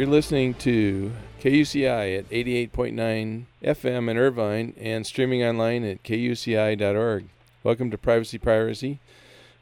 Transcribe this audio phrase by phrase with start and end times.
[0.00, 1.12] You're listening to
[1.42, 7.28] KUCI at 88.9 FM in Irvine and streaming online at kuci.org.
[7.62, 8.98] Welcome to Privacy Piracy.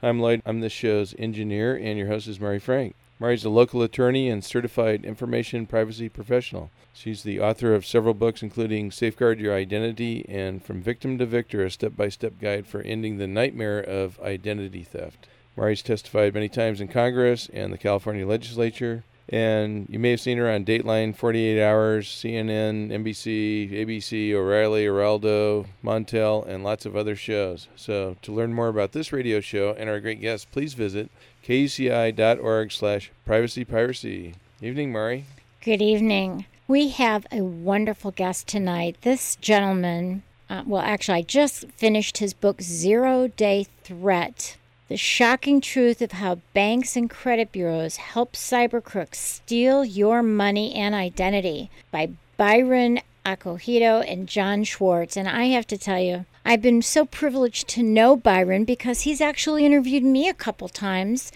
[0.01, 0.41] I'm Lloyd.
[0.47, 2.95] I'm this show's engineer, and your host is Mari Frank.
[3.19, 6.71] Mari's a local attorney and certified information privacy professional.
[6.95, 11.65] She's the author of several books, including Safeguard Your Identity and From Victim to Victor,
[11.65, 15.27] a step by step guide for ending the nightmare of identity theft.
[15.57, 20.39] Mari's testified many times in Congress and the California legislature and you may have seen
[20.39, 27.15] her on Dateline, 48 Hours, CNN, NBC, ABC, O'Reilly, Geraldo, Montel, and lots of other
[27.15, 27.69] shows.
[27.77, 31.11] So to learn more about this radio show and our great guests, please visit
[31.45, 34.35] kuci.org slash privacypiracy.
[34.63, 35.25] Evening, Mari.
[35.63, 36.47] Good evening.
[36.67, 38.97] We have a wonderful guest tonight.
[39.03, 44.57] This gentleman, uh, well, actually, I just finished his book, Zero Day Threat
[44.89, 50.95] the shocking truth of how banks and credit bureaus help cybercriminals steal your money and
[50.95, 55.17] identity by Byron Acohido and John Schwartz.
[55.17, 59.21] And I have to tell you, I've been so privileged to know Byron because he's
[59.21, 61.31] actually interviewed me a couple times.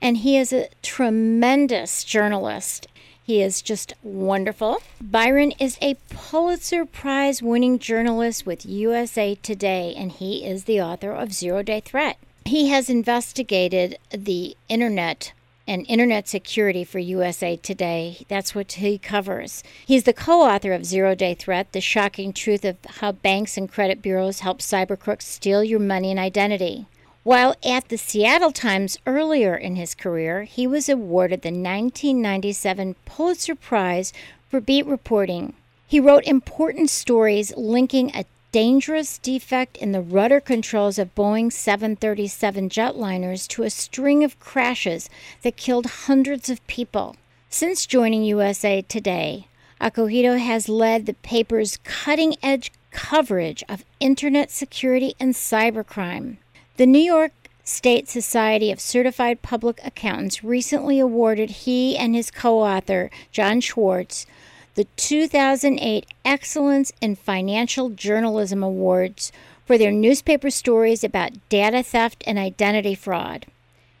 [0.00, 2.88] And he is a tremendous journalist.
[3.22, 4.82] He is just wonderful.
[5.00, 11.12] Byron is a Pulitzer Prize winning journalist with USA Today, and he is the author
[11.12, 12.18] of Zero Day Threat.
[12.46, 15.32] He has investigated the internet
[15.66, 18.26] and internet security for USA Today.
[18.28, 19.64] That's what he covers.
[19.86, 23.72] He's the co author of Zero Day Threat The Shocking Truth of How Banks and
[23.72, 26.86] Credit Bureaus Help Cyber Crooks Steal Your Money and Identity.
[27.22, 33.54] While at the Seattle Times earlier in his career, he was awarded the 1997 Pulitzer
[33.54, 34.12] Prize
[34.50, 35.54] for beat reporting.
[35.86, 42.68] He wrote important stories linking a dangerous defect in the rudder controls of Boeing 737
[42.68, 45.10] jetliners to a string of crashes
[45.42, 47.16] that killed hundreds of people.
[47.50, 49.48] Since joining USA Today,
[49.80, 56.36] Acohido has led the paper's cutting edge coverage of internet security and cybercrime.
[56.76, 57.32] The New York
[57.64, 64.26] State Society of Certified Public Accountants recently awarded he and his co author, John Schwartz,
[64.74, 69.30] the 2008 Excellence in Financial Journalism Awards
[69.64, 73.46] for their newspaper stories about data theft and identity fraud.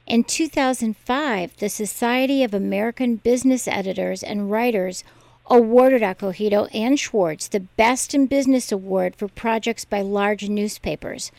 [0.06, 5.04] In 2005, the Society of American Business Editors and Writers
[5.46, 11.30] awarded Acohido and Schwartz the Best in Business Award for projects by large newspapers,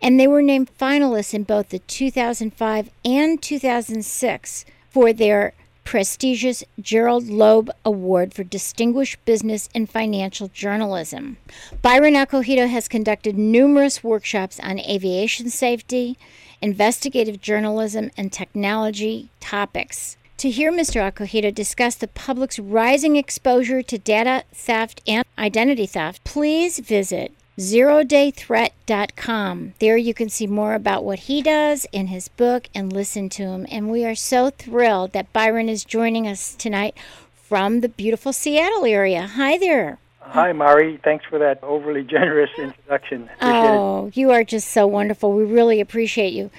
[0.00, 7.28] and they were named finalists in both the 2005 and 2006 for their prestigious Gerald
[7.28, 11.36] Loeb Award for Distinguished Business and Financial Journalism.
[11.82, 16.16] Byron Acohido has conducted numerous workshops on aviation safety,
[16.60, 20.16] investigative journalism, and technology topics.
[20.38, 21.08] To hear Mr.
[21.08, 27.32] Acohido discuss the public's rising exposure to data theft and identity theft, please visit
[27.62, 29.74] zerodaythreat.com.
[29.78, 33.44] There you can see more about what he does in his book and listen to
[33.44, 33.66] him.
[33.70, 36.96] And we are so thrilled that Byron is joining us tonight
[37.34, 39.26] from the beautiful Seattle area.
[39.26, 39.98] Hi there.
[40.20, 41.00] Hi, Mari.
[41.04, 43.24] Thanks for that overly generous introduction.
[43.24, 44.16] Appreciate oh, it.
[44.16, 45.32] you are just so wonderful.
[45.32, 46.50] We really appreciate you.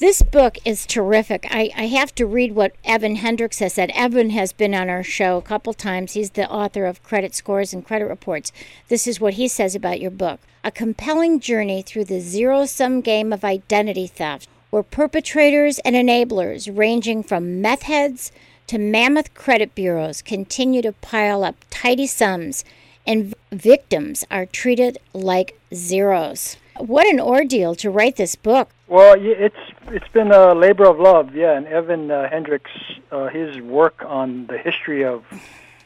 [0.00, 1.46] This book is terrific.
[1.50, 3.90] I, I have to read what Evan Hendricks has said.
[3.94, 6.14] Evan has been on our show a couple times.
[6.14, 8.50] He's the author of Credit Scores and Credit Reports.
[8.88, 13.02] This is what he says about your book a compelling journey through the zero sum
[13.02, 18.32] game of identity theft, where perpetrators and enablers, ranging from meth heads
[18.68, 22.64] to mammoth credit bureaus, continue to pile up tidy sums,
[23.06, 26.56] and victims are treated like zeros.
[26.80, 28.70] What an ordeal to write this book.
[28.88, 29.56] Well, it's
[29.88, 31.56] it's been a labor of love, yeah.
[31.56, 32.70] And Evan uh, Hendricks,
[33.12, 35.24] uh, his work on the history of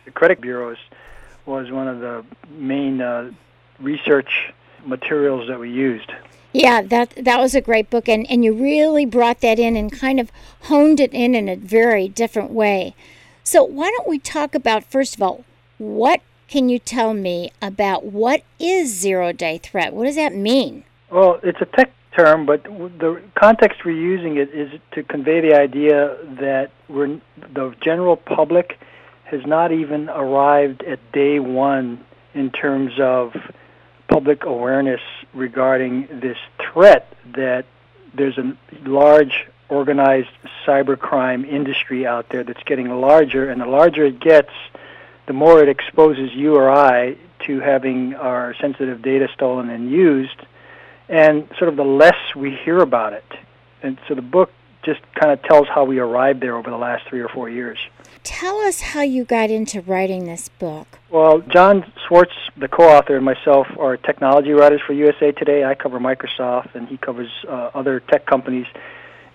[0.05, 0.79] the credit bureaus
[1.47, 3.31] was one of the main uh,
[3.79, 4.53] research
[4.87, 6.13] materials that we used.
[6.53, 9.91] Yeah, that that was a great book, and and you really brought that in and
[9.91, 10.31] kind of
[10.63, 12.95] honed it in in a very different way.
[13.43, 15.45] So why don't we talk about first of all
[15.79, 19.93] what can you tell me about what is zero day threat?
[19.95, 20.85] What does that mean?
[21.11, 25.55] Well, it's a tech term, but the context we're using it is to convey the
[25.55, 27.21] idea that we're,
[27.53, 28.79] the general public
[29.25, 32.05] has not even arrived at day one
[32.35, 33.35] in terms of
[34.09, 35.01] public awareness
[35.33, 37.65] regarding this threat that
[38.13, 40.29] there's a large organized
[40.67, 44.53] cybercrime industry out there that's getting larger, and the larger it gets,
[45.27, 47.17] the more it exposes you or I
[47.47, 50.41] to having our sensitive data stolen and used,
[51.09, 53.25] and sort of the less we hear about it.
[53.83, 54.51] And so the book
[54.85, 57.79] just kind of tells how we arrived there over the last three or four years.
[58.23, 60.99] Tell us how you got into writing this book.
[61.11, 65.65] Well, John Schwartz, the co-author, and myself are technology writers for USA Today.
[65.65, 68.67] I cover Microsoft, and he covers uh, other tech companies.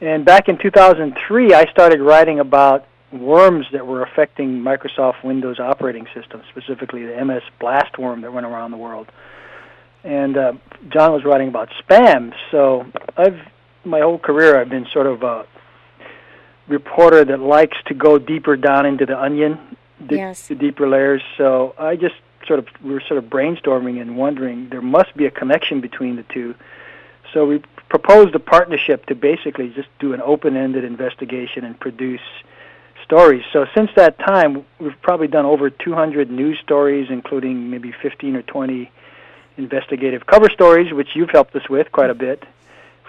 [0.01, 6.07] And back in 2003, I started writing about worms that were affecting Microsoft Windows operating
[6.13, 9.11] system, specifically the MS Blast worm that went around the world.
[10.03, 10.53] And uh,
[10.89, 12.85] John was writing about spam, so
[13.17, 13.39] I've
[13.85, 15.45] my whole career I've been sort of a
[16.67, 20.47] reporter that likes to go deeper down into the onion, the, yes.
[20.47, 21.21] the deeper layers.
[21.37, 22.15] So I just
[22.45, 26.15] sort of we were sort of brainstorming and wondering there must be a connection between
[26.15, 26.55] the two.
[27.33, 32.21] So we proposed a partnership to basically just do an open-ended investigation and produce
[33.09, 33.43] stories.
[33.51, 38.43] So since that time, we've probably done over 200 news stories, including maybe 15 or
[38.43, 38.91] 20
[39.57, 42.43] investigative cover stories, which you've helped us with quite a bit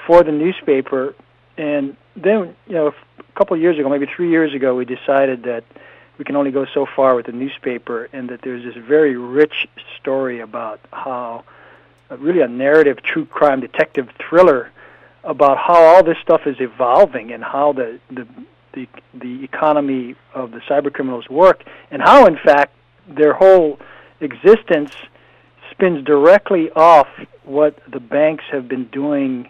[0.06, 1.14] for the newspaper.
[1.58, 5.42] And then, you know, a couple of years ago, maybe three years ago, we decided
[5.42, 5.64] that
[6.16, 9.68] we can only go so far with the newspaper, and that there's this very rich
[10.00, 11.44] story about how,
[12.10, 14.70] uh, really, a narrative true crime detective thriller
[15.24, 18.26] about how all this stuff is evolving and how the the
[18.72, 22.74] the, the economy of the cyber criminals work, and how, in fact,
[23.08, 23.78] their whole
[24.20, 24.92] existence
[25.70, 27.08] spins directly off
[27.44, 29.48] what the banks have been doing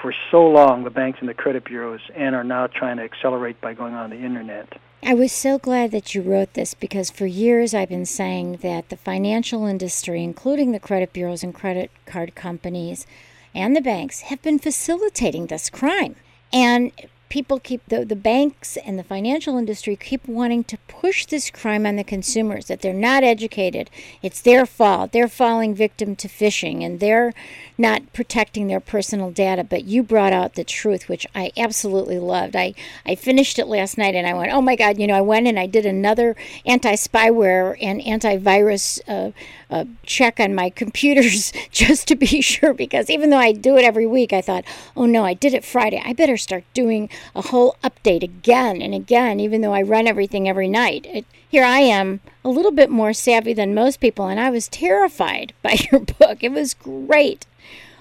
[0.00, 3.60] for so long, the banks and the credit bureaus, and are now trying to accelerate
[3.60, 4.78] by going on the internet.
[5.02, 8.88] I was so glad that you wrote this because for years I've been saying that
[8.88, 13.06] the financial industry, including the credit bureaus and credit card companies
[13.54, 16.16] and the banks, have been facilitating this crime.
[16.52, 16.92] And
[17.34, 21.84] people keep the, the banks and the financial industry keep wanting to push this crime
[21.84, 23.90] on the consumers that they're not educated.
[24.22, 25.10] It's their fault.
[25.10, 27.34] They're falling victim to phishing and they're
[27.76, 29.64] not protecting their personal data.
[29.64, 32.54] But you brought out the truth which i absolutely loved.
[32.54, 32.72] I
[33.04, 35.48] i finished it last night and i went oh my god you know i went
[35.48, 39.32] and i did another anti-spyware and antivirus uh,
[39.74, 43.84] uh, check on my computers just to be sure because even though i do it
[43.84, 44.64] every week i thought
[44.96, 48.94] oh no i did it friday i better start doing a whole update again and
[48.94, 51.06] again, even though I run everything every night.
[51.06, 54.68] It, here I am, a little bit more savvy than most people, and I was
[54.68, 56.42] terrified by your book.
[56.42, 57.46] It was great.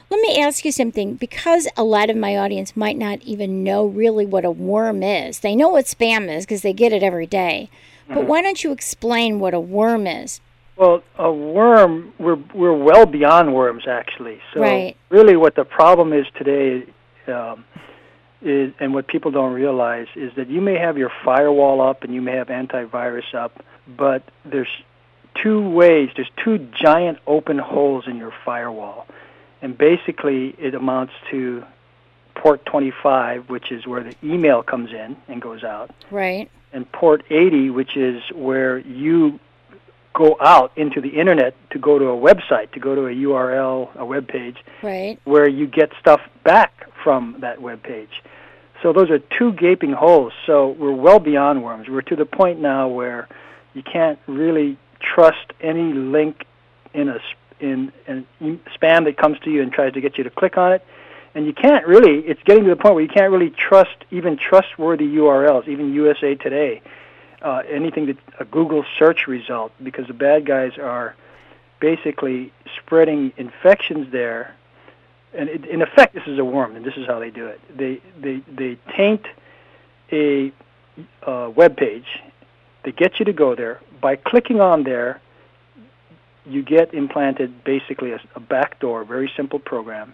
[0.09, 3.85] Let me ask you something because a lot of my audience might not even know
[3.85, 5.39] really what a worm is.
[5.39, 7.69] They know what spam is because they get it every day.
[8.07, 8.27] But mm-hmm.
[8.27, 10.39] why don't you explain what a worm is?
[10.75, 14.39] Well, a worm, we're, we're well beyond worms, actually.
[14.53, 14.97] So, right.
[15.09, 16.85] really, what the problem is today
[17.27, 17.63] um,
[18.41, 22.13] is, and what people don't realize is that you may have your firewall up and
[22.13, 24.67] you may have antivirus up, but there's
[25.35, 29.07] two ways, there's two giant open holes in your firewall.
[29.61, 31.63] And basically, it amounts to
[32.35, 35.91] port 25, which is where the email comes in and goes out.
[36.11, 36.49] Right.
[36.73, 39.39] And port 80, which is where you
[40.13, 43.95] go out into the internet to go to a website, to go to a URL,
[43.95, 45.19] a web page, right.
[45.23, 48.21] where you get stuff back from that web page.
[48.81, 50.33] So those are two gaping holes.
[50.45, 51.87] So we're well beyond worms.
[51.87, 53.27] We're to the point now where
[53.73, 56.45] you can't really trust any link
[56.93, 57.19] in a
[57.59, 58.25] in, in
[58.77, 60.85] spam that comes to you and tries to get you to click on it.
[61.33, 62.19] And you can't really.
[62.19, 66.35] It's getting to the point where you can't really trust even trustworthy URLs, even USA
[66.35, 66.81] Today,
[67.43, 71.15] uh, anything that a Google search result, because the bad guys are
[71.79, 74.55] basically spreading infections there
[75.33, 77.59] and it, in effect, this is a worm, and this is how they do it.
[77.75, 79.25] They they they taint
[80.11, 80.51] a
[81.25, 82.05] uh, web page.
[82.83, 85.21] They get you to go there by clicking on there.
[86.45, 90.13] You get implanted basically a, a backdoor, very simple program.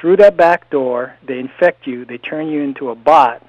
[0.00, 2.04] Through that back door, they infect you.
[2.04, 3.46] They turn you into a bot.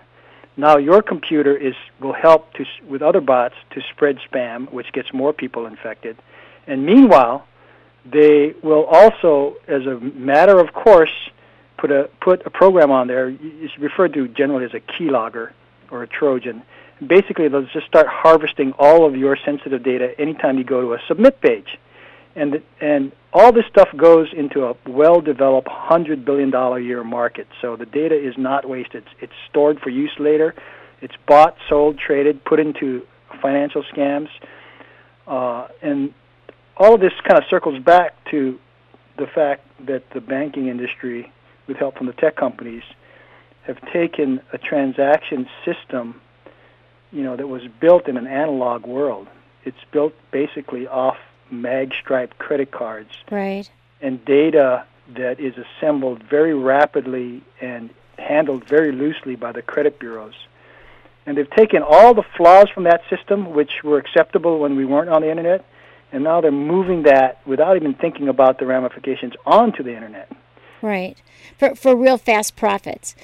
[0.57, 5.13] Now your computer is will help to with other bots to spread spam, which gets
[5.13, 6.17] more people infected.
[6.67, 7.45] And meanwhile,
[8.05, 11.11] they will also, as a matter of course,
[11.77, 13.29] put a put a program on there.
[13.29, 15.51] It's referred to generally as a keylogger
[15.91, 16.63] or a Trojan.
[17.05, 20.99] Basically, they'll just start harvesting all of your sensitive data anytime you go to a
[21.07, 21.77] submit page,
[22.35, 27.47] and and all this stuff goes into a well-developed hundred billion dollar year market.
[27.61, 29.03] So the data is not wasted.
[29.21, 30.53] It's stored for use later.
[31.01, 33.05] It's bought, sold, traded, put into
[33.41, 34.29] financial scams,
[35.27, 36.13] uh, and
[36.77, 38.57] all of this kind of circles back to
[39.17, 41.31] the fact that the banking industry,
[41.67, 42.83] with help from the tech companies,
[43.67, 46.21] have taken a transaction system,
[47.11, 49.27] you know, that was built in an analog world.
[49.63, 51.17] It's built basically off
[51.51, 53.69] mag stripe credit cards Right.
[54.01, 54.85] and data
[55.15, 60.33] that is assembled very rapidly and handled very loosely by the credit bureaus.
[61.25, 65.09] And they've taken all the flaws from that system, which were acceptable when we weren't
[65.09, 65.65] on the internet,
[66.11, 70.31] and now they're moving that without even thinking about the ramifications onto the internet.
[70.81, 71.17] Right.
[71.57, 73.15] For for real fast profits.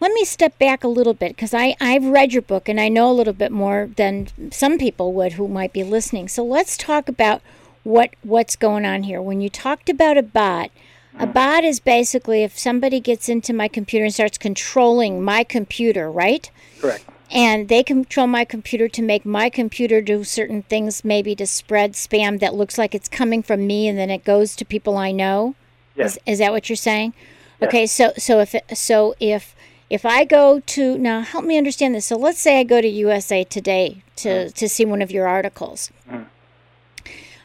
[0.00, 2.88] Let me step back a little bit because I, I've read your book and I
[2.88, 6.28] know a little bit more than some people would who might be listening.
[6.28, 7.42] So let's talk about
[7.84, 9.20] what what's going on here.
[9.20, 10.70] When you talked about a bot,
[11.18, 11.32] a mm.
[11.32, 16.50] bot is basically if somebody gets into my computer and starts controlling my computer, right?
[16.80, 17.04] Correct.
[17.30, 21.92] and they control my computer to make my computer do certain things, maybe to spread
[21.92, 25.12] spam that looks like it's coming from me, and then it goes to people I
[25.12, 25.54] know.
[25.94, 26.16] Yes.
[26.16, 27.14] Is, is that what you're saying?
[27.60, 27.68] Yes.
[27.68, 29.54] Okay, so so if so if
[29.88, 32.06] if I go to now, help me understand this.
[32.06, 34.54] So let's say I go to USA Today to mm.
[34.54, 35.90] to see one of your articles.
[36.10, 36.26] Mm.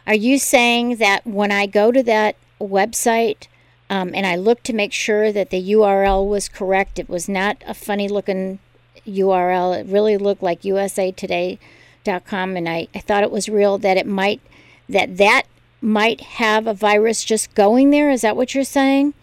[0.07, 3.47] Are you saying that when I go to that website?
[3.89, 6.97] Um, and I look to make sure that the URL was correct.
[6.97, 8.59] It was not a funny looking
[9.07, 9.79] URL.
[9.79, 13.77] It really looked like usatoday.com, and I, I thought it was real.
[13.77, 14.41] That it might
[14.89, 15.43] that that
[15.81, 18.09] might have a virus just going there.
[18.09, 19.13] Is that what you're saying?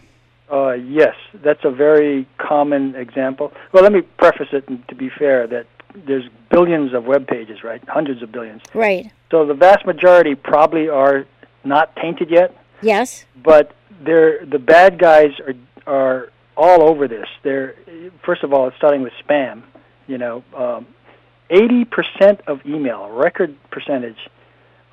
[0.51, 3.53] Uh, yes, that's a very common example.
[3.73, 7.83] Well, let me preface it to be fair that there's billions of web pages, right?
[7.89, 8.63] Hundreds of billions.
[8.75, 9.11] Right.
[9.31, 11.27] So the vast majority probably are
[11.65, 13.25] not tainted yet, Yes.
[13.43, 15.55] but they're the bad guys are
[15.87, 17.29] are all over this.
[17.43, 17.75] They're
[18.25, 19.63] first of all, it's starting with spam.
[20.07, 20.87] You know, um,
[21.51, 24.19] eighty percent of email, record percentage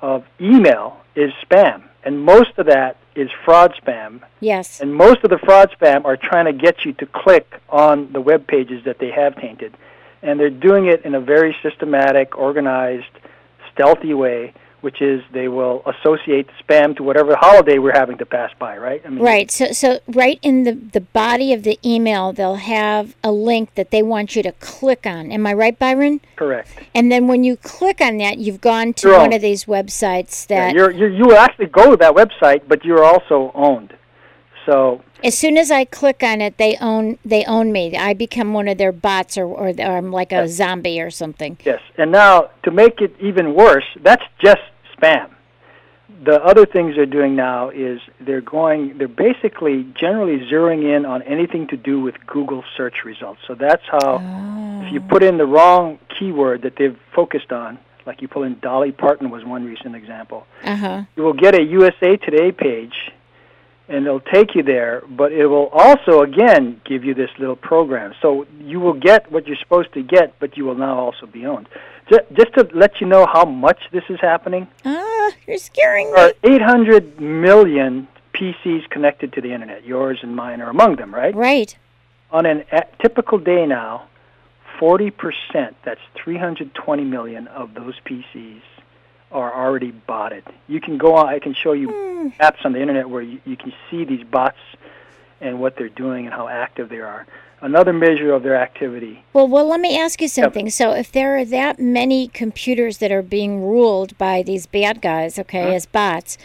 [0.00, 4.22] of email is spam, and most of that is fraud spam.
[4.40, 4.80] Yes.
[4.80, 8.20] And most of the fraud spam are trying to get you to click on the
[8.20, 9.76] web pages that they have tainted.
[10.22, 13.06] And they're doing it in a very systematic, organized,
[13.72, 18.50] stealthy way, which is they will associate spam to whatever holiday we're having to pass
[18.58, 19.02] by, right?
[19.04, 19.50] I mean, Right.
[19.50, 23.90] So so right in the the body of the email, they'll have a link that
[23.90, 25.30] they want you to click on.
[25.32, 26.20] Am I right, Byron?
[26.36, 26.70] Correct.
[26.94, 29.34] And then when you click on that, you've gone to You're one owned.
[29.34, 32.84] of these websites Yeah, that you're, you're, you will actually go to that website, but
[32.84, 33.94] you're also owned.
[34.66, 37.96] So as soon as I click on it, they own they own me.
[37.96, 41.58] I become one of their bots, or or, or I'm like a zombie or something.
[41.64, 44.62] Yes, and now to make it even worse, that's just
[44.96, 45.30] spam.
[46.22, 51.22] The other things they're doing now is they're going, they're basically generally zeroing in on
[51.22, 53.40] anything to do with Google search results.
[53.46, 54.20] So that's how,
[54.84, 58.58] if you put in the wrong keyword that they've focused on, like you pull in
[58.60, 61.02] Dolly Parton was one recent example, Uh huh.
[61.16, 63.12] you will get a USA Today page,
[63.90, 65.02] and it'll take you there.
[65.10, 69.46] But it will also again give you this little program, so you will get what
[69.46, 71.68] you're supposed to get, but you will now also be owned.
[72.10, 76.28] Ju- Just to let you know how much this is happening, Ah, you're scaring there
[76.42, 76.56] me.
[76.56, 79.84] are 800 million PCs connected to the internet.
[79.84, 81.34] Yours and mine are among them, right?
[81.34, 81.76] Right.
[82.30, 82.64] On a
[83.02, 84.06] typical day now,
[84.80, 85.12] 40%,
[85.84, 88.62] that's 320 million of those PCs
[89.32, 90.44] are already botted.
[90.68, 93.56] You can go on, I can show you apps on the internet where you, you
[93.56, 94.58] can see these bots
[95.40, 97.26] and what they're doing and how active they are.
[97.62, 99.22] Another measure of their activity.
[99.34, 100.70] Well, well, let me ask you something.
[100.70, 105.38] So, if there are that many computers that are being ruled by these bad guys,
[105.38, 106.38] okay, as bots,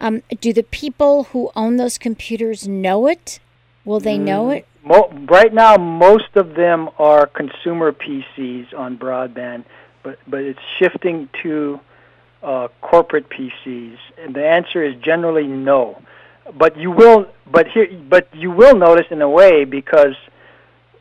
[0.00, 3.40] um, do the people who own those computers know it?
[3.84, 4.64] Will they know it?
[4.84, 9.64] Mo- right now, most of them are consumer PCs on broadband,
[10.04, 11.80] but but it's shifting to
[12.42, 16.00] uh, corporate PCs, and the answer is generally no.
[16.56, 20.16] But you will, but here, but you will notice in a way because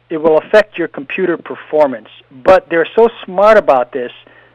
[0.10, 2.10] it will affect your computer performance.
[2.32, 4.12] But they're so smart about this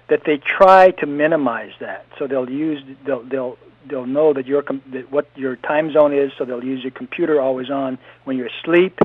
[0.09, 2.07] that they try to minimize that.
[2.19, 3.57] So they'll use they'll they'll
[3.89, 6.33] they'll know that your com- that what your time zone is.
[6.39, 8.99] So they'll use your computer always on when you're asleep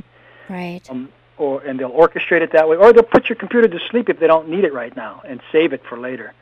[0.49, 0.81] Right.
[0.89, 4.09] um, or and they'll orchestrate it that way, or they'll put your computer to sleep
[4.09, 6.33] if they don't need it right now and save it for later.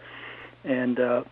[0.63, 1.23] And uh,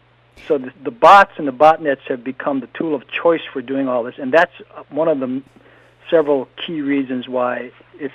[0.48, 3.88] so the, the bots and the botnets have become the tool of choice for doing
[3.88, 5.46] all this, and that's uh, one of the m-
[6.10, 8.14] several key reasons why it's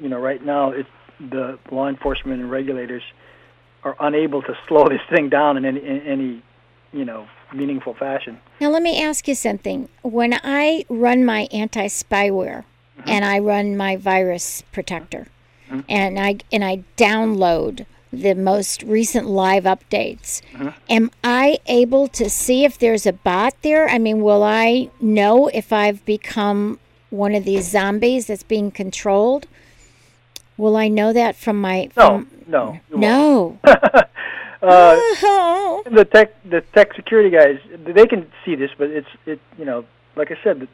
[0.00, 0.88] you know right now it's
[1.20, 3.02] the law enforcement and regulators
[3.84, 6.42] are unable to slow this thing down in any, in any
[6.92, 8.40] you know meaningful fashion.
[8.60, 9.88] Now, let me ask you something.
[10.02, 12.64] When I run my anti spyware
[13.06, 15.26] and I run my virus protector
[15.88, 20.42] and I and I download the most recent live updates.
[20.90, 23.88] Am I able to see if there's a bot there?
[23.88, 26.78] I mean, will I know if I've become
[27.10, 29.46] one of these zombies that's being controlled?
[30.58, 33.00] Will I know that from my No, from, no, won't.
[33.00, 33.58] no.
[34.62, 35.82] Uh, Oh.
[35.90, 39.84] the tech the tech security guys they can see this, but it's it you know
[40.14, 40.68] like I said the,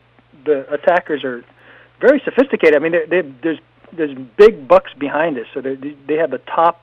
[0.45, 1.43] the attackers are
[1.99, 2.75] very sophisticated.
[2.77, 3.59] I mean they they there's
[3.95, 5.77] there's big bucks behind this, so they
[6.07, 6.83] they have the top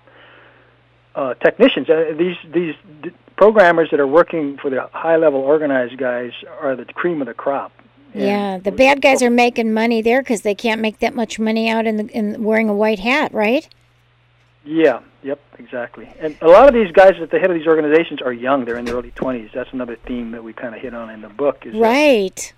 [1.15, 1.89] uh, technicians.
[1.89, 6.31] Uh, these these d- programmers that are working for the high level organized guys
[6.61, 7.71] are the cream of the crop.
[8.13, 11.69] Yeah, the bad guys are making money there because they can't make that much money
[11.69, 13.67] out in the in wearing a white hat, right?
[14.63, 16.09] Yeah, yep, exactly.
[16.19, 18.77] And a lot of these guys at the head of these organizations are young; they're
[18.77, 19.49] in their early twenties.
[19.53, 21.65] That's another theme that we kind of hit on in the book.
[21.65, 22.53] Is Right.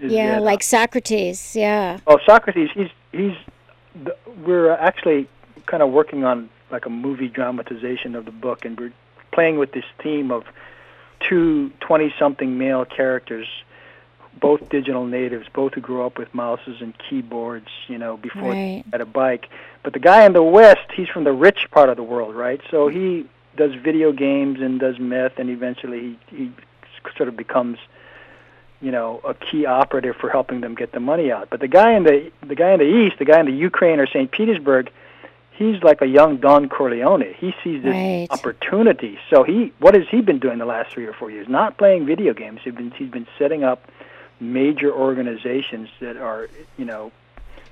[0.00, 1.54] is Yeah, that, uh, like Socrates.
[1.54, 1.98] Yeah.
[2.06, 2.70] Oh, Socrates.
[2.74, 3.36] He's he's.
[4.02, 4.16] The,
[4.46, 5.28] we're actually
[5.66, 8.92] kind of working on like a movie dramatization of the book, and we're
[9.30, 10.44] playing with this theme of
[11.20, 13.46] two 20-something male characters,
[14.40, 18.84] both digital natives, both who grew up with mouses and keyboards, you know, before Right.
[18.90, 19.48] had a bike.
[19.84, 22.60] But the guy in the West, he's from the rich part of the world, right?
[22.70, 23.26] So he
[23.56, 26.52] does video games and does meth, and eventually he, he
[27.16, 27.78] sort of becomes
[28.80, 31.48] you know, a key operative for helping them get the money out.
[31.50, 34.00] But the guy in the the guy in the east, the guy in the Ukraine
[34.00, 34.28] or St.
[34.28, 34.90] Petersburg,
[35.52, 37.34] he's like a young Don Corleone.
[37.38, 38.26] He sees this Right.
[38.30, 39.18] opportunity.
[39.30, 41.48] So he what has he been doing the last three or four years?
[41.48, 42.60] Not playing video games.
[42.64, 43.90] He's been he's been setting up
[44.40, 47.12] major organizations that are, you know,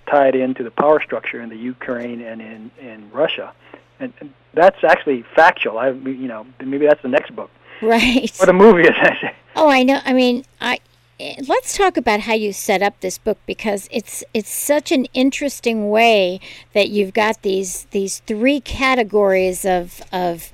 [0.09, 3.53] tied into the power structure in the Ukraine and in in Russia.
[3.99, 5.79] And, and that's actually factual.
[5.79, 7.51] I you know, maybe that's the next book.
[7.83, 8.31] Right.
[8.41, 9.35] Or the movie as I say.
[9.57, 10.01] Oh, I know.
[10.05, 10.81] I mean, I
[11.21, 15.05] Eh, let's talk about how you set up this book because it's it's such an
[15.13, 16.41] interesting way
[16.73, 20.51] that you've got these these three categories of of.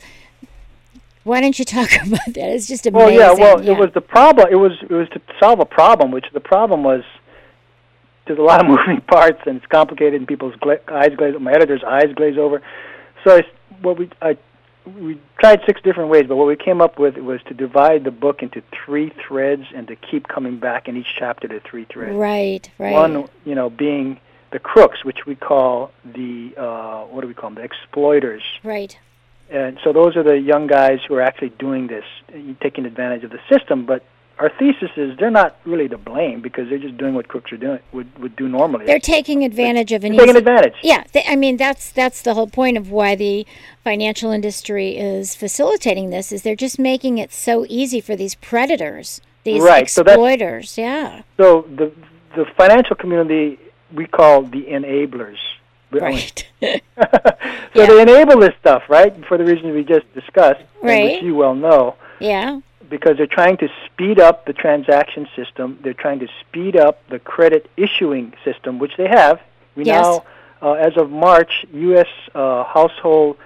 [1.22, 2.50] Why don't you talk about that?
[2.50, 3.16] It's just amazing.
[3.16, 3.44] Well, yeah.
[3.44, 4.48] Well, it was the problem.
[4.50, 7.04] It was it was to solve a problem, which the problem was
[8.26, 11.34] there's a lot of moving parts and it's complicated, and people's gla- eyes glaze.
[11.38, 12.60] My editor's eyes glaze over.
[13.22, 13.42] So I,
[13.82, 14.36] what we I
[14.86, 18.10] we tried six different ways, but what we came up with was to divide the
[18.10, 22.14] book into three threads and to keep coming back in each chapter to three threads.
[22.14, 22.92] right, right.
[22.92, 24.20] One, you know, being
[24.52, 27.56] the crooks, which we call the uh, what do we call them?
[27.56, 28.42] The exploiters.
[28.62, 28.96] right.
[29.48, 32.04] And so those are the young guys who are actually doing this,
[32.60, 33.86] taking advantage of the system.
[33.86, 34.04] But
[34.38, 37.56] our thesis is they're not really to blame because they're just doing what crooks are
[37.56, 38.84] doing would would do normally.
[38.86, 40.74] They're taking advantage of an taking easy- advantage.
[40.82, 43.46] Yeah, th- I mean that's that's the whole point of why the
[43.82, 49.20] financial industry is facilitating this is they're just making it so easy for these predators,
[49.44, 50.76] these Right, so exploiters.
[50.76, 51.22] yeah.
[51.38, 51.92] So the
[52.34, 53.58] the financial community
[53.94, 55.38] we call the enablers.
[55.90, 56.46] Right.
[56.60, 56.68] so
[57.74, 57.86] Yeah.
[57.86, 59.14] they enable this stuff, right?
[59.26, 61.14] For the reasons we just discussed, Right.
[61.14, 61.94] which you well know.
[62.20, 62.60] yeah.
[62.88, 65.78] Because they're trying to speed up the transaction system.
[65.82, 69.40] They're trying to speed up the credit issuing system, which they have.
[69.74, 70.02] We Yes.
[70.02, 70.24] now,
[70.62, 72.06] uh, as of March, U.S.
[72.34, 73.36] Uh, household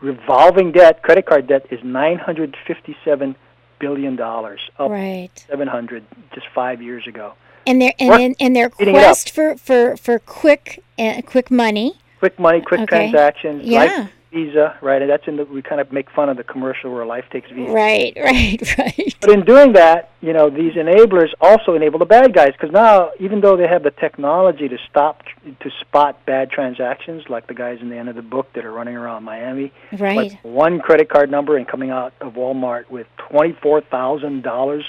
[0.00, 3.36] revolving debt, credit card debt, is 957
[3.78, 5.30] billion dollars, up Right.
[5.48, 6.04] 700
[6.34, 7.32] just five years ago.
[7.66, 9.04] And their and, and, and their Eating it up.
[9.04, 11.98] quest for for for quick uh, quick money.
[12.18, 12.86] Quick money, quick Okay.
[13.10, 13.78] transactions, Yeah.
[13.84, 15.02] Life Visa, right?
[15.02, 17.50] And that's in the we kind of make fun of the commercial where life takes
[17.50, 17.72] Visa.
[17.72, 18.16] Right.
[18.20, 18.78] Right.
[18.78, 19.16] Right.
[19.20, 23.10] But in doing that, you know, these enablers also enable the bad guys because now,
[23.18, 27.78] even though they have the technology to stop to spot bad transactions, like the guys
[27.80, 30.16] in the end of the book that are running around Miami, Right.
[30.32, 34.84] like one credit card number and coming out of Walmart with twenty-four thousand dollars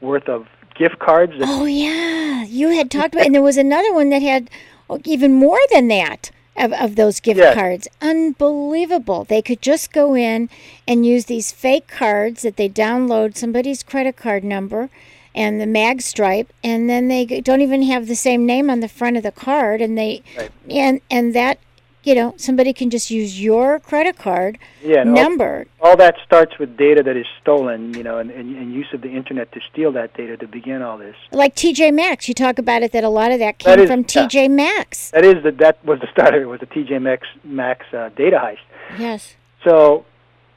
[0.00, 1.32] worth of gift cards.
[1.40, 4.50] Oh yeah, you had talked about, and there was another one that had
[4.88, 7.54] oh, even more than that of, of those gift Yes.
[7.54, 7.88] cards.
[8.00, 9.24] Unbelievable!
[9.24, 10.48] They could just go in
[10.86, 14.88] and use these fake cards that they download somebody's credit card number
[15.34, 18.88] and the mag stripe, and then they don't even have the same name on the
[18.88, 20.50] front of the card, and they Right.
[20.68, 21.58] and and that
[22.02, 25.66] you know somebody can just use your credit card yeah, and all, number.
[25.80, 29.00] all that starts with data that is stolen, you know, and, and, and use of
[29.02, 31.16] the internet to steal that data to begin all this.
[31.32, 33.90] Like TJ Maxx, you talk about it that a lot of that That came is-
[33.90, 34.26] from yeah.
[34.28, 35.10] TJ Maxx.
[35.10, 36.46] That is the that was the start of it.
[36.46, 38.98] Was the TJ Maxx Max uh, data heist.
[38.98, 39.34] Yes.
[39.64, 40.04] So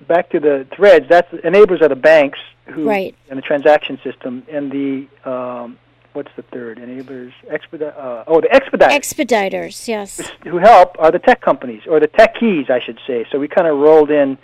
[0.08, 1.08] back to the threads.
[1.10, 3.14] That's enablers are the banks who Right.
[3.30, 5.78] and the transaction system and the um,
[6.14, 7.96] what's the third enablers expedite.
[7.96, 10.32] Uh, oh, the expediters Expediters, yes.
[10.44, 13.26] who help are the tech companies or the techies, I should say.
[13.32, 14.38] So we kind of rolled in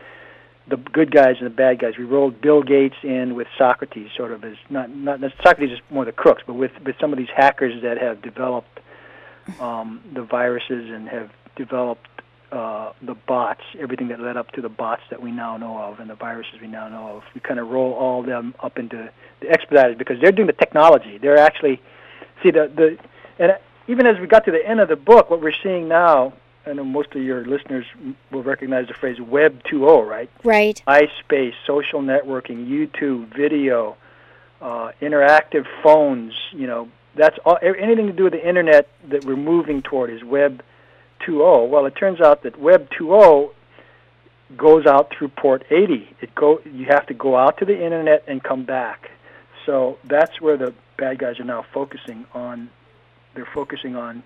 [0.67, 1.97] the good guys and the bad guys.
[1.97, 6.05] We rolled Bill Gates in with Socrates, sort of as not not Socrates is more
[6.05, 8.79] the crooks, but with with some of these hackers that have developed
[9.59, 12.18] um, the viruses and have developed
[12.51, 15.99] uh, the bots, everything that led up to the bots that we now know of
[15.99, 17.23] and the viruses we now know of.
[17.33, 21.17] We kind of roll all them up into the expeditors because they're doing the technology.
[21.17, 21.81] They're actually
[22.41, 22.97] see the the
[23.37, 23.57] and
[23.87, 26.33] even as we got to the end of the book, what we're seeing now.
[26.65, 27.85] I know most of your listeners
[28.31, 30.29] will recognize the phrase Web 2.0, right?
[30.43, 30.83] Right.
[30.87, 33.95] MySpace, social networking, YouTube, video,
[34.61, 36.33] uh, interactive phones.
[36.51, 40.23] You know, that's all, anything to do with the internet that we're moving toward is
[40.23, 40.61] Web 2.0.
[41.27, 41.65] Oh.
[41.65, 43.51] Well, it turns out that Web 2.0
[44.57, 46.09] goes out through port 80.
[46.21, 49.11] It go you have to go out to the internet and come back.
[49.65, 52.69] So that's where the bad guys are now focusing on.
[53.35, 54.23] They're focusing on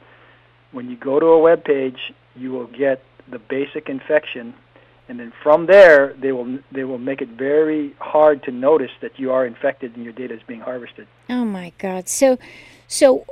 [0.71, 4.53] when you go to a web page, you will get the basic infection,
[5.07, 9.19] and then from there they will they will make it very hard to notice that
[9.19, 11.07] you are infected and your data is being harvested.
[11.29, 12.09] Oh my God!
[12.09, 12.37] So,
[12.93, 13.25] so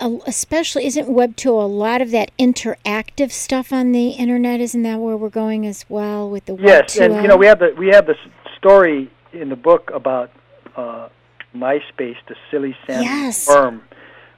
[0.00, 4.60] uh, especially isn't Web two a lot of that interactive stuff on the internet?
[4.60, 6.96] Isn't that where we're going as well with the Web yes?
[6.96, 8.16] and you know we have the we have the
[8.56, 10.30] story in the book about
[10.76, 11.08] uh,
[11.54, 13.46] MySpace, the silly Sam yes.
[13.46, 13.82] worm.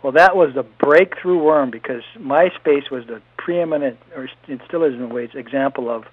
[0.03, 4.95] Well, that was the breakthrough worm because MySpace was the preeminent, or it still is
[4.95, 6.05] in ways, example of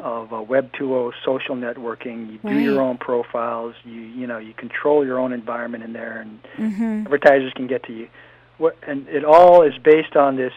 [0.00, 2.32] of uh, Web 2.0 social networking.
[2.32, 2.54] You right.
[2.54, 3.74] do your own profiles.
[3.84, 7.06] You you know you control your own environment in there, and mm-hmm.
[7.06, 8.08] advertisers can get to you.
[8.58, 10.52] What, and it all is based on this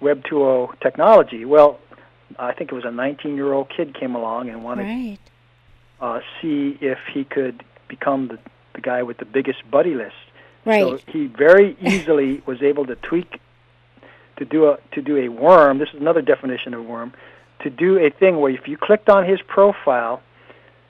[0.00, 1.44] Web 2.0 technology.
[1.44, 1.78] Well,
[2.38, 5.18] I think it was a 19-year-old kid came along and wanted right.
[6.00, 8.38] uh, see if he could become the
[8.74, 10.14] the guy with the biggest buddy list.
[10.64, 10.82] Right.
[10.82, 13.40] So he very easily was able to tweak
[14.36, 15.78] to do a to do a worm.
[15.78, 17.12] This is another definition of worm.
[17.62, 20.22] To do a thing where if you clicked on his profile,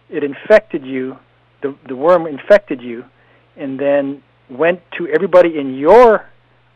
[0.09, 1.19] it infected you.
[1.63, 3.05] The the worm infected you,
[3.57, 6.29] and then went to everybody in your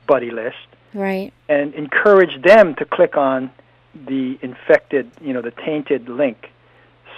[0.06, 0.56] buddy list.
[0.94, 1.32] Right.
[1.48, 3.50] And encouraged them to click on
[3.94, 6.50] the infected, you know, the tainted link.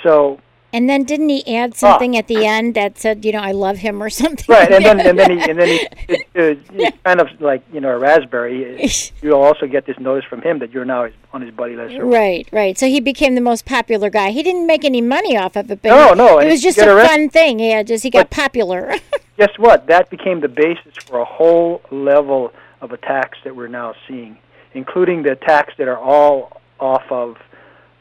[0.02, 0.40] So
[0.72, 2.18] and then didn't he add something ah.
[2.18, 4.46] at the end that said, you know, I love him or something?
[4.48, 7.62] Right, and then and then he and then he it, it, it's kind of like
[7.72, 8.88] you know a raspberry.
[9.22, 11.96] You'll also get this notice from him that you're now on his buddy list.
[12.00, 12.78] Right, right.
[12.78, 14.30] So he became the most popular guy.
[14.30, 16.84] He didn't make any money off of it, but no, no, it was just a
[16.84, 17.58] fun thing.
[17.58, 18.94] Yeah, just he got but popular.
[19.36, 19.86] guess what?
[19.86, 24.38] That became the basis for a whole level of attacks that we're now seeing,
[24.74, 27.36] including the attacks that are all off of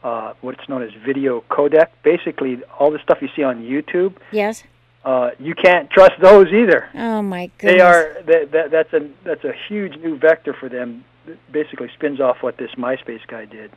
[0.02, 1.88] uh, what's known as video codec.
[2.02, 4.14] Basically, all the stuff you see on YouTube.
[4.32, 4.62] Yes.
[5.04, 6.88] Uh, you can't trust those either.
[6.94, 7.76] Oh my goodness.
[7.76, 11.04] They are that, that that's a that's a huge new vector for them.
[11.26, 13.70] It basically spins off what this MySpace guy did.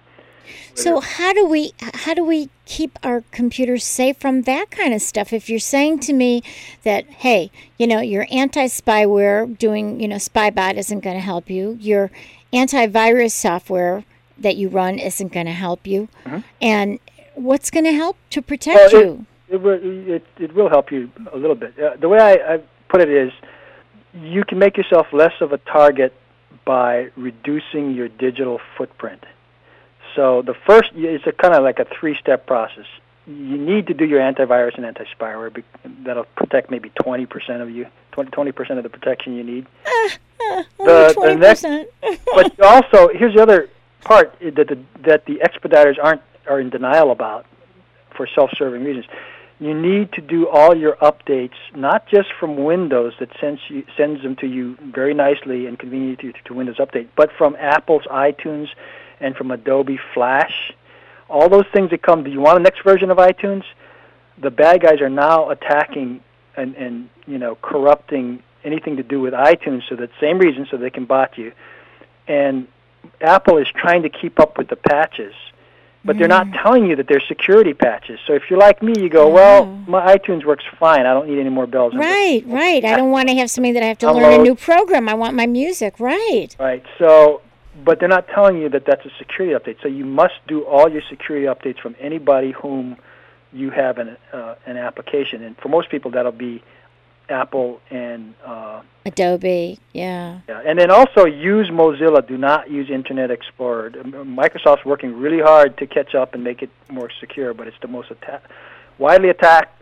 [0.74, 5.02] So how do we how do we keep our computers safe from that kind of
[5.02, 5.32] stuff?
[5.32, 6.44] If you're saying to me
[6.84, 11.78] that hey, you know, your anti-spyware doing, you know, Spybot isn't going to help you.
[11.80, 12.12] Your
[12.52, 14.04] antivirus software
[14.38, 16.10] that you run isn't going to help you.
[16.26, 16.40] Mm-hmm.
[16.62, 17.00] And
[17.36, 19.26] what's going to help to protect well, you?
[19.54, 21.78] It, it, will, it, will help you a little bit.
[21.80, 23.32] Uh, the way I, I put it is
[24.14, 26.14] you can make yourself less of a target
[26.66, 29.24] by reducing your digital footprint.
[30.16, 32.86] So the first, it's a kind of like a three-step process.
[33.26, 35.64] You need to do your antivirus and anti-spyware.
[36.04, 39.66] That'll protect maybe 20% of you, 20, percent of the protection you need.
[39.86, 39.90] Uh,
[40.52, 41.24] uh, the, 20%.
[41.24, 43.70] The next, but also, here's the other
[44.02, 47.46] part that the, that the expediters aren't are in denial about
[48.16, 49.06] for self-serving reasons.
[49.60, 54.22] You need to do all your updates not just from Windows that sends you, sends
[54.24, 58.68] them to you very nicely and conveniently to, to Windows Update, but from Apple's iTunes
[59.20, 60.74] and from Adobe Flash.
[61.30, 62.24] All those things that come.
[62.24, 63.64] Do you want the next version of iTunes?
[64.42, 66.22] The bad guys are now attacking
[66.56, 70.78] and, and you know corrupting anything to do with iTunes, so that same reason, so
[70.78, 71.52] they can bot you.
[72.28, 72.68] And
[73.22, 75.34] Apple is trying to keep up with the patches,
[76.06, 76.20] but mm.
[76.20, 76.62] they're not mm.
[76.62, 78.20] telling you that they're security patches.
[78.28, 81.06] So if you're like me, you go, well, my iTunes works fine.
[81.06, 81.94] I don't need any more bells.
[81.96, 82.84] Right, right.
[82.84, 85.08] I don't want to have something that I have to learn a new program.
[85.08, 86.00] I want my music.
[86.00, 86.56] Right.
[86.60, 86.84] Right.
[86.98, 87.42] So,
[87.84, 89.82] but they're not telling you that that's a security update.
[89.82, 92.98] So you must do all your security updates from anybody whom
[93.52, 96.64] you have an uh, an application, and for most people that'll be
[97.34, 100.40] Apple and uh, Adobe, yeah.
[100.48, 102.26] Yeah, and then also use Mozilla.
[102.26, 103.90] Do not use Internet Explorer.
[103.90, 107.90] Microsoft's working really hard to catch up and make it more secure, but it's the
[107.90, 108.42] most atta-
[108.98, 109.82] widely attacked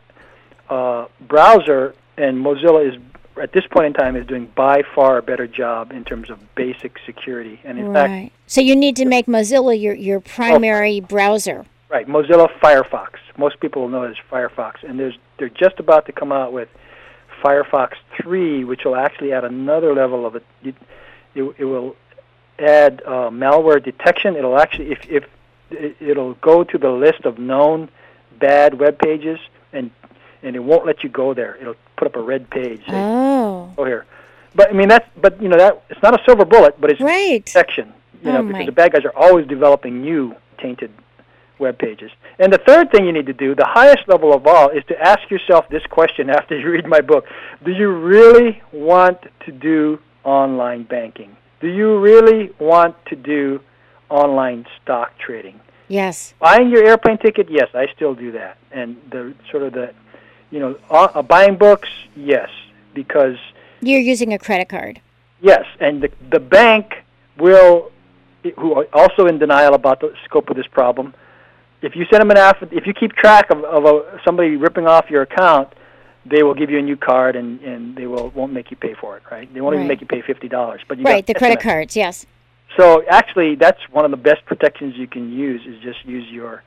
[0.69, 2.99] uh, browser, and Mozilla is
[3.41, 6.37] at this point in time is doing by far a better job in terms of
[6.55, 7.59] basic security.
[7.63, 8.29] And in right.
[8.29, 11.65] fact, so you need to make Mozilla your your primary oh, browser.
[11.89, 13.15] Right, Mozilla Firefox.
[13.37, 16.53] Most people will know it as Firefox, and there's they're just about to come out
[16.53, 16.69] with
[17.41, 20.45] Firefox 3, which will actually add another level of it.
[20.63, 20.75] It,
[21.36, 21.95] it, it will
[22.60, 24.36] add uh, malware detection.
[24.36, 25.23] It'll actually, if, if
[25.71, 27.89] it, it'll go to the list of known
[28.39, 29.39] bad web pages,
[29.73, 29.91] and
[30.43, 31.56] and it won't let you go there.
[31.62, 32.80] It'll put up a red page.
[32.88, 33.71] Say, Oh.
[33.75, 34.06] Go here.
[34.56, 36.99] But I mean that's but you know that it's not a silver bullet, but it's
[37.01, 37.45] Right.
[37.45, 37.93] protection.
[38.23, 40.91] You know, Oh, because the bad guys are always developing new tainted
[41.62, 42.12] web pages.
[42.39, 45.00] And the third thing you need to do, the highest level of all, is to
[45.00, 47.26] ask yourself this question after you read my book.
[47.63, 51.38] Do you really want to do online banking?
[51.62, 53.62] Do you really want to do
[54.10, 55.62] online stock trading?
[55.88, 56.34] Yes.
[56.39, 58.58] Buying your airplane ticket, yes, I still do that.
[58.71, 59.93] And the sort of the,
[60.50, 62.50] you know, uh, uh, buying books, yes,
[62.93, 63.38] because
[63.82, 65.02] You're using a credit card.
[65.41, 67.04] Yes, and the the bank
[67.38, 67.91] will,
[68.58, 71.13] who are also in denial about the scope of this problem.
[71.82, 74.88] If you send them an aff, if you keep track of, of a, somebody ripping
[74.88, 75.74] off your account,
[76.26, 78.94] they will give you a new card and, and they will won't make you pay
[78.94, 79.24] for it.
[79.32, 79.52] Right?
[79.54, 80.82] They won't even make you pay fifty dollars.
[80.88, 82.26] But you Right, the credit cards, yes.
[82.78, 86.63] So actually, that's one of the best protections you can use is just use your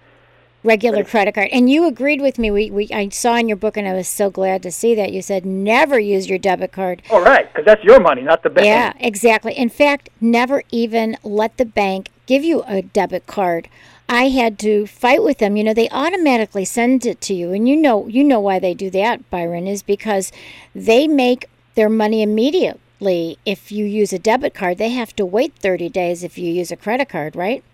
[0.64, 1.50] Regular credit card.
[1.52, 2.50] And you agreed with me.
[2.50, 5.12] We, we I saw in your book and I was so glad to see that.
[5.12, 7.02] You said never use your debit card.
[7.10, 8.64] oh right, because that's your money, not the bank.
[8.64, 9.52] Yeah, exactly.
[9.52, 13.68] In fact, never even let the bank give you a debit card.
[14.08, 15.56] I had to fight with them.
[15.56, 18.74] You know, they automatically send it to you, and you know, you know why they
[18.74, 20.30] do that, Byron, is because
[20.74, 23.38] they make their money immediately.
[23.44, 26.70] If you use a debit card, they have to wait 30 days if you use
[26.70, 27.64] a credit card, right?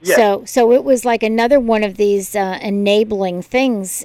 [0.00, 0.16] Yes.
[0.16, 4.04] So, so it was like another one of these uh, enabling things,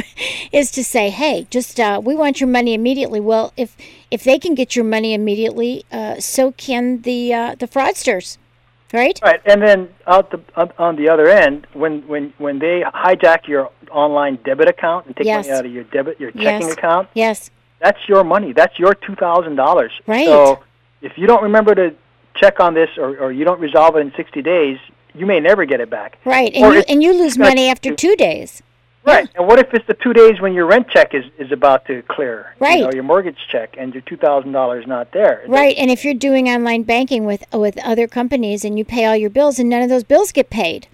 [0.52, 3.20] is to say, hey, just uh, we want your money immediately.
[3.20, 3.76] Well, if
[4.10, 8.38] if they can get your money immediately, uh, so can the uh, the fraudsters,
[8.92, 9.18] right?
[9.22, 13.46] Right, and then out the on- on the other end, when when when they hijack
[13.48, 15.46] your online debit account and take Yes.
[15.46, 16.72] money out of your debit your checking Yes.
[16.72, 17.50] account, Yes,
[17.80, 18.52] that's your money.
[18.52, 19.92] That's your two thousand dollars.
[20.06, 20.26] Right.
[20.26, 20.60] So
[21.02, 21.94] if you don't remember to
[22.36, 24.78] check on this or, or you don't resolve it in sixty days,
[25.14, 26.18] you may never get it back.
[26.24, 26.52] right.
[26.56, 28.62] Or And you if- and you lose money after two days.
[29.04, 29.28] Right.
[29.34, 32.02] And what if it's the two days when your rent check is, is about to
[32.02, 32.54] clear?
[32.58, 32.80] Right.
[32.80, 35.44] You know, your mortgage check and your two thousand dollars not there.
[35.48, 39.16] Right, and if you're doing online banking with with other companies and you pay all
[39.16, 40.86] your bills and none of those bills get paid,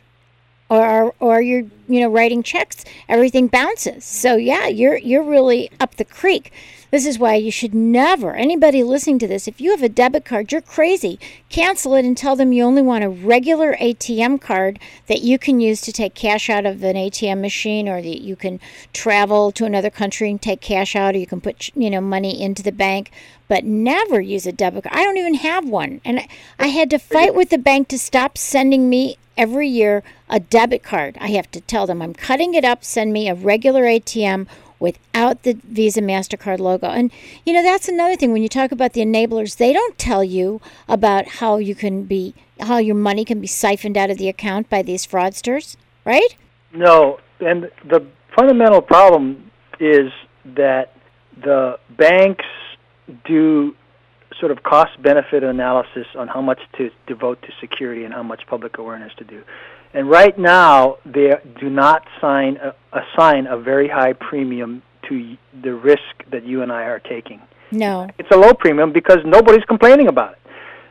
[0.68, 4.04] or or you're you know writing checks, everything bounces.
[4.04, 6.52] So yeah, you're you're really up the creek.
[6.90, 9.48] This is why you should never anybody listening to this.
[9.48, 11.18] If you have a debit card, you're crazy.
[11.48, 15.60] Cancel it and tell them you only want a regular ATM card that you can
[15.60, 18.60] use to take cash out of an ATM machine, or that you can
[18.92, 22.40] travel to another country and take cash out, or you can put you know money
[22.40, 23.10] into the bank
[23.48, 24.96] but never use a debit card.
[24.96, 26.00] I don't even have one.
[26.04, 30.02] And I, I had to fight with the bank to stop sending me every year
[30.28, 31.16] a debit card.
[31.20, 34.46] I have to tell them I'm cutting it up, send me a regular ATM
[34.78, 36.88] without the Visa MasterCard logo.
[36.88, 37.10] And
[37.44, 40.60] you know, that's another thing when you talk about the enablers, they don't tell you
[40.88, 44.70] about how you can be how your money can be siphoned out of the account
[44.70, 46.34] by these fraudsters, right?
[46.72, 50.10] No, and the fundamental problem is
[50.44, 50.92] that
[51.42, 52.44] the banks
[53.24, 53.74] do
[54.38, 58.46] sort of cost benefit analysis on how much to devote to security and how much
[58.46, 59.42] public awareness to do.
[59.96, 65.74] And right now, they do not sign a, assign a very high premium to the
[65.74, 67.40] risk that you and I are taking.
[67.72, 68.06] No.
[68.18, 70.38] It's a low premium because nobody's complaining about it.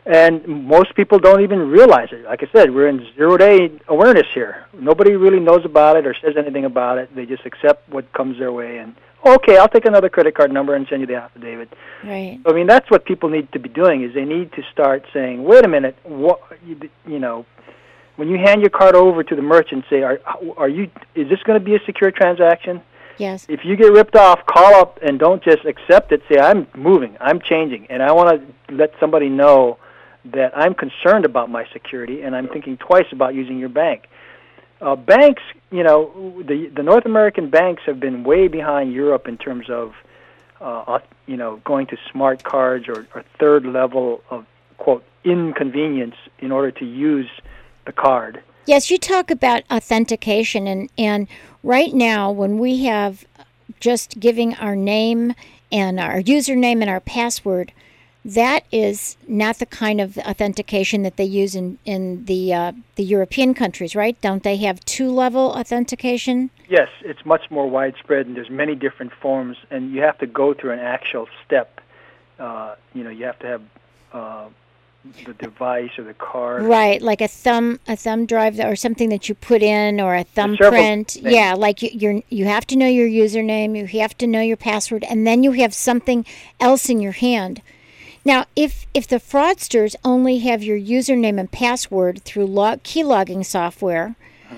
[0.08, 2.26] And most people don't even realize it.
[2.26, 4.65] Like I said, we're in zero day awareness here.
[4.74, 7.15] Nobody really knows about it or says anything about it.
[7.15, 10.74] They just accept what comes their way and okay, I'll take another credit card number
[10.76, 11.74] and send you the affidavit.
[12.04, 12.39] Right.
[12.46, 15.44] I mean, that's what people need to be doing is they need to start saying,
[15.44, 17.46] "Wait a minute, what you, you know,
[18.15, 20.19] when you hand your card over to the merchant, say, are
[20.58, 22.82] are you is this going to be a secure transaction?"
[23.17, 23.45] Yes.
[23.47, 26.21] If you get ripped off, call up and don't just accept it.
[26.30, 29.78] Say, I'm moving, I'm changing, and I want to let somebody know
[30.34, 34.08] that I'm concerned about my security and I'm thinking twice about using your bank.
[34.82, 39.38] Uh, banks, you know, the the North American banks have been way behind Europe in
[39.38, 39.93] terms of,
[40.60, 44.45] uh, you know, going to smart cards or, or third level of
[44.78, 47.30] quote inconvenience in order to use
[47.86, 48.41] the card.
[48.65, 51.28] Yes, you talk about authentication, and, and
[51.63, 53.26] right now, when we have
[53.80, 55.36] just giving our name
[55.71, 57.71] and our username and our password,
[58.24, 63.04] that is not the kind of authentication that they use in, in the, uh, the
[63.04, 64.19] European countries, right?
[64.21, 66.50] Don't they have two level authentication?
[66.67, 70.56] Yes, it's much more widespread, and there's many different forms, and you have to go
[70.56, 71.80] through an actual step.
[72.39, 73.62] Uh, you know, you have to have
[74.12, 74.48] uh,
[75.26, 76.63] the device or the card.
[76.63, 80.24] Right, like a thumb a thumb drive or something that you put in or a
[80.24, 81.15] thumbprint.
[81.15, 84.58] Yeah, like you you're, you have to know your username, you have to know your
[84.58, 86.26] password, and then you have something
[86.60, 87.62] else in your hand.
[88.24, 93.44] Now, if if the fraudsters only have your username and password through log, key logging
[93.44, 94.15] software,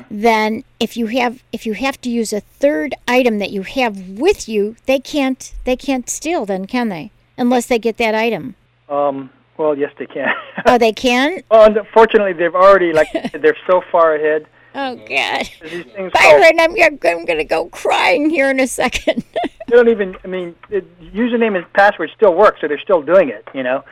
[0.09, 4.09] then if you have if you have to use a third item that you have
[4.09, 7.11] with you, they can't they can't steal then, can they?
[7.37, 8.55] Unless they get that item.
[8.89, 10.33] Um, well, yes, they can.
[10.65, 11.43] Oh, they can.
[11.49, 13.07] well, unfortunately, they've already like
[13.41, 14.47] they're so far ahead.
[14.75, 18.59] Oh God, There's these things called, Byron, I'm I'm going to go crying here in
[18.59, 19.23] a second.
[19.67, 20.15] they don't even.
[20.23, 23.47] I mean, it, username and password still work, so they're still doing it.
[23.55, 23.83] You know.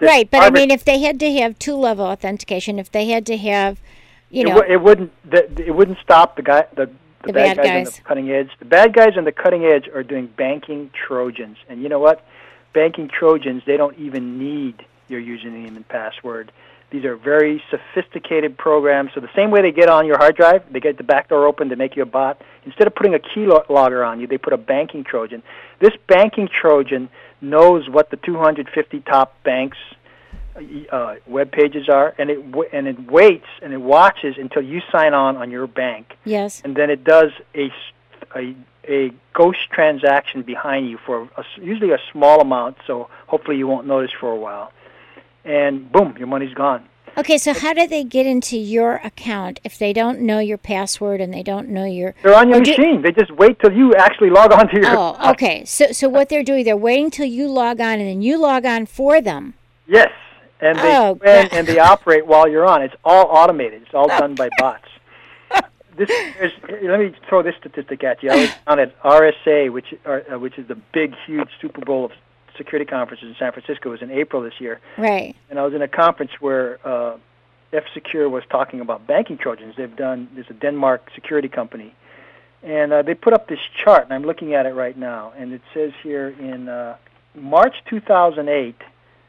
[0.00, 3.36] Right, but I mean, if they had to have two-level authentication, if they had to
[3.38, 3.80] have,
[4.28, 5.12] you it, know, w- it wouldn't.
[5.30, 6.66] The, it wouldn't stop the guy.
[6.74, 6.92] The, the,
[7.28, 7.96] The bad, bad guys, on guys.
[7.96, 8.50] the cutting edge.
[8.58, 12.26] The bad guys on the cutting edge are doing banking trojans, and you know what?
[12.74, 13.62] Banking trojans.
[13.66, 16.52] They don't even need your username and password.
[16.90, 19.10] These are very sophisticated programs.
[19.14, 21.46] So the same way they get on your hard drive, they get the back door
[21.46, 22.40] open to make you a bot.
[22.64, 25.42] Instead of putting a key lo- logger on you, they put a banking trojan.
[25.80, 27.08] This banking trojan
[27.40, 29.76] knows what the 250 top banks
[30.90, 34.80] uh, web pages are, and it w- and it waits and it watches until you
[34.92, 37.72] sign on on your bank, yes, and then it does a
[38.88, 42.76] a ghost transaction behind you for a usually a small amount.
[42.86, 44.72] So hopefully you won't notice for a while,
[45.44, 46.88] and boom, your money's gone.
[47.16, 51.20] Okay, so how do they get into your account if they don't know your password
[51.20, 52.12] and they don't know your?
[52.24, 53.02] They're on your do- machine.
[53.02, 54.86] They just wait till you actually log on to your.
[54.98, 55.64] Oh, okay.
[55.64, 58.66] So, so what they're doing, they're waiting till you log on, and then you log
[58.66, 59.54] on for them.
[59.86, 60.10] Yes,
[60.60, 61.48] and they Oh, God.
[61.52, 62.82] and they operate while you're on.
[62.82, 63.82] It's all automated.
[63.82, 64.88] It's all done by bots.
[65.96, 66.50] This is,
[66.82, 68.28] let me throw this statistic at you.
[68.30, 72.04] I was on at RSA, which are, uh, which is the big, huge Super Bowl
[72.06, 72.10] of
[72.56, 73.88] security conferences in San Francisco.
[73.90, 75.34] It was in April this year, Right.
[75.50, 77.16] and I was in a conference where uh,
[77.72, 79.74] F Secure was talking about banking trojans.
[79.76, 81.94] They've done there's a Denmark security company,
[82.62, 85.52] and uh, they put up this chart, and I'm looking at it right now, and
[85.52, 86.96] it says here in uh,
[87.34, 88.76] March 2008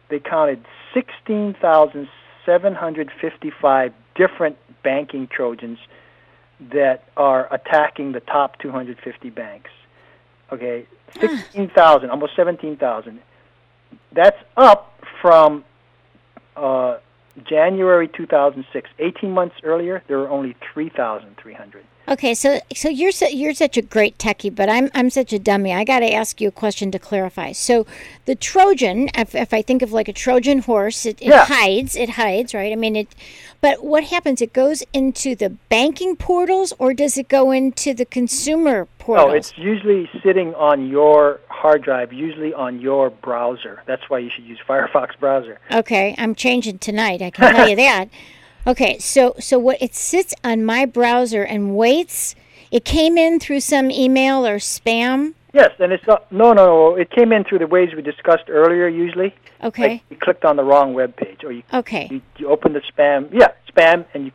[0.10, 5.80] they counted 16,755 different banking trojans
[6.60, 9.72] that are attacking the top 250 banks.
[10.52, 10.86] Okay,
[11.20, 13.20] 16,000, almost 17,000.
[14.12, 15.64] That's up from
[16.56, 16.98] uh,
[17.44, 18.90] January 2006.
[19.00, 21.84] 18 months earlier, there were only 3,300.
[22.08, 25.40] Okay, so so you're su- you're such a great techie, but I'm I'm such a
[25.40, 25.74] dummy.
[25.74, 27.52] I got to ask you a question to clarify.
[27.52, 27.88] So,
[28.26, 31.46] the Trojan, if, if I think of like a Trojan horse, it, it Yeah.
[31.46, 32.72] hides, it hides, right?
[32.72, 33.08] I mean, it.
[33.60, 34.42] But what happens?
[34.42, 39.32] It goes into the banking portals, or does it go into the consumer oh, portals?
[39.32, 43.82] Oh, it's usually sitting on your hard drive, usually on your browser.
[43.88, 45.60] That's why you should use Firefox browser.
[45.72, 47.24] Okay, I'm changing tonight.
[47.24, 48.10] I can tell you that.
[48.68, 52.36] Okay, so so what it sits on my browser and waits.
[52.72, 55.34] It came in through some email or spam.
[55.54, 56.96] Yes, and it's not, no, no, no.
[56.96, 58.88] It came in through the ways we discussed earlier.
[58.88, 59.88] Usually, Okay.
[59.90, 62.08] like you clicked on the wrong web page, or you Okay.
[62.12, 63.30] you, you opened the spam.
[63.32, 64.32] Yeah, spam, and you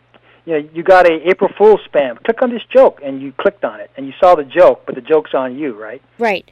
[0.46, 2.22] you know you got a April Fool's spam.
[2.22, 4.94] Click on this joke, and you clicked on it, and you saw the joke, but
[4.94, 6.00] the joke's on you, right?
[6.18, 6.50] Right.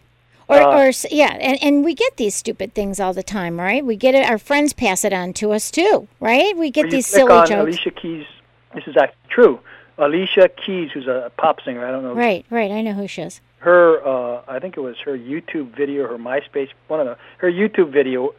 [0.49, 3.85] Or, Uh, or yeah, and, and we get these stupid things all the time, right?
[3.85, 4.29] We get it.
[4.29, 6.57] Our friends pass it on to us too, right?
[6.57, 7.61] We get these silly on jokes.
[7.61, 8.27] Alicia Keys.
[8.75, 9.61] This is actually true.
[9.99, 11.87] Alicia Keys, who's a pop singer.
[11.87, 12.71] I don't know Right, right.
[12.71, 13.41] I know who she is.
[13.59, 17.51] her uh I think it was her YouTube video, her MySpace, one of the her
[17.51, 18.33] YouTube video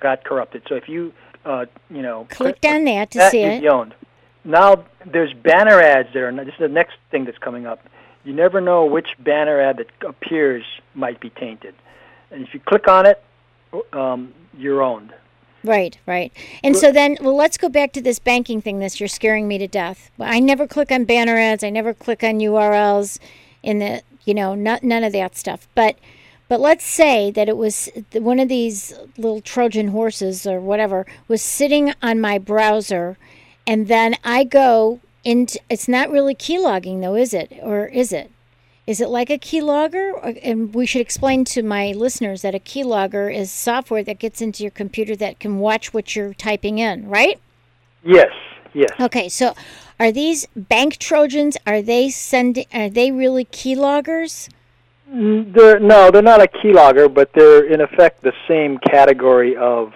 [0.00, 0.62] got- corrupted.
[0.68, 1.12] So if you
[1.44, 3.64] uh you know Clicked on that to that, see it.
[3.66, 3.94] owned.
[4.44, 7.80] Now there's banner ads that are this is the next thing that's coming up.
[8.24, 11.74] You never know which banner ad that appears might be tainted,
[12.30, 13.22] and if you click on it,
[13.92, 15.12] um, you're owned.
[15.64, 16.32] Right, right.
[16.64, 18.80] And so then, well, let's go back to this banking thing.
[18.80, 20.10] This you're scaring me to death.
[20.18, 21.62] I never click on banner ads.
[21.62, 23.20] I never click on URLs
[23.62, 25.68] in the, you know, not, none of that stuff.
[25.76, 25.96] But,
[26.48, 31.42] but let's say that it was one of these little Trojan horses or whatever was
[31.42, 33.16] sitting on my browser,
[33.64, 35.58] and then I go into.
[35.68, 37.52] It's not really keylogging though, is it?
[37.62, 38.30] Or is it?
[38.86, 40.40] Is it like a keylogger?
[40.42, 44.64] And we should explain to my listeners that a keylogger is software that gets into
[44.64, 47.38] your computer that can watch what you're typing in, right?
[48.04, 48.32] Yes,
[48.74, 48.90] yes.
[48.98, 49.54] Okay, so
[50.00, 51.56] are these bank trojans?
[51.64, 52.66] Are they sending?
[52.74, 54.48] Are they really keyloggers?
[55.08, 59.92] Mm, They're no, they're not a keylogger, but they're in effect the same category of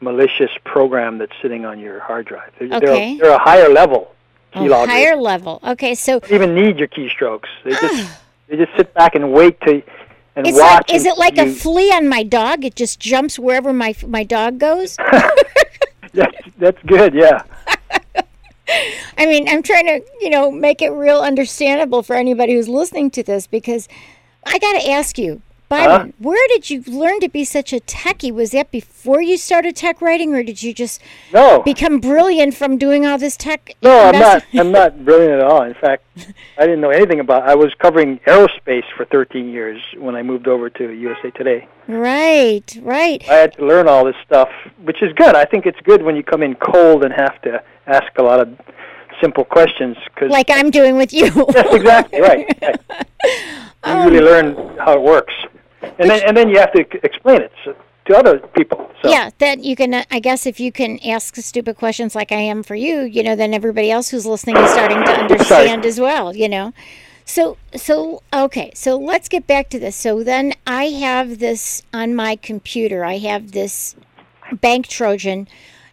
[0.00, 2.52] malicious program that's sitting on your hard drive.
[2.58, 3.16] They're, Okay.
[3.16, 4.12] they're, they're a higher level
[4.54, 4.86] Oh, keylogger.
[4.86, 5.60] higher level.
[5.64, 7.48] Okay, so don't even need your keystrokes.
[7.64, 9.82] They just they just sit back and wait to
[10.34, 10.88] and it's watch.
[10.88, 12.64] like, is it like a flea on my dog?
[12.64, 14.96] It just jumps wherever my my dog goes.
[16.12, 17.14] that's, that's good.
[17.14, 17.42] Yeah.
[19.18, 23.10] I mean, I'm trying to, you know, make it real understandable for anybody who's listening
[23.12, 23.88] to this because
[24.46, 25.42] I got to ask you,
[25.72, 26.12] Byron, huh?
[26.18, 28.30] where did you learn to be such a techie?
[28.30, 31.00] Was that before you started tech writing, or did you just
[31.32, 31.62] no.
[31.62, 33.74] become brilliant from doing all this tech?
[33.80, 34.44] No, I'm not.
[34.52, 35.62] I'm not brilliant at all.
[35.62, 36.04] In fact,
[36.58, 37.48] I didn't know anything about.
[37.48, 41.66] I was covering aerospace for 13 years when I moved over to USA Today.
[41.88, 43.26] Right, right.
[43.30, 44.50] I had to learn all this stuff,
[44.82, 45.34] which is good.
[45.34, 48.40] I think it's good when you come in cold and have to ask a lot
[48.40, 48.60] of
[49.22, 49.96] simple questions.
[50.16, 51.30] Cause like I'm doing with you.
[51.54, 52.20] yes, exactly.
[52.20, 52.46] Right.
[52.60, 52.80] right.
[53.84, 55.34] You um, really learn how it works
[55.98, 57.52] and then and then you have to explain it
[58.06, 58.90] to other people.
[59.02, 59.10] So.
[59.10, 59.94] Yeah, that you can.
[59.94, 63.22] Uh, I guess if you can ask stupid questions like I am for you, you
[63.22, 66.34] know, then everybody else who's listening is starting to understand as well.
[66.34, 66.72] You know.
[67.24, 69.96] So so okay, so let's get back to this.
[69.96, 73.04] So then I have this on my computer.
[73.04, 73.96] I have this
[74.52, 75.48] bank Trojan,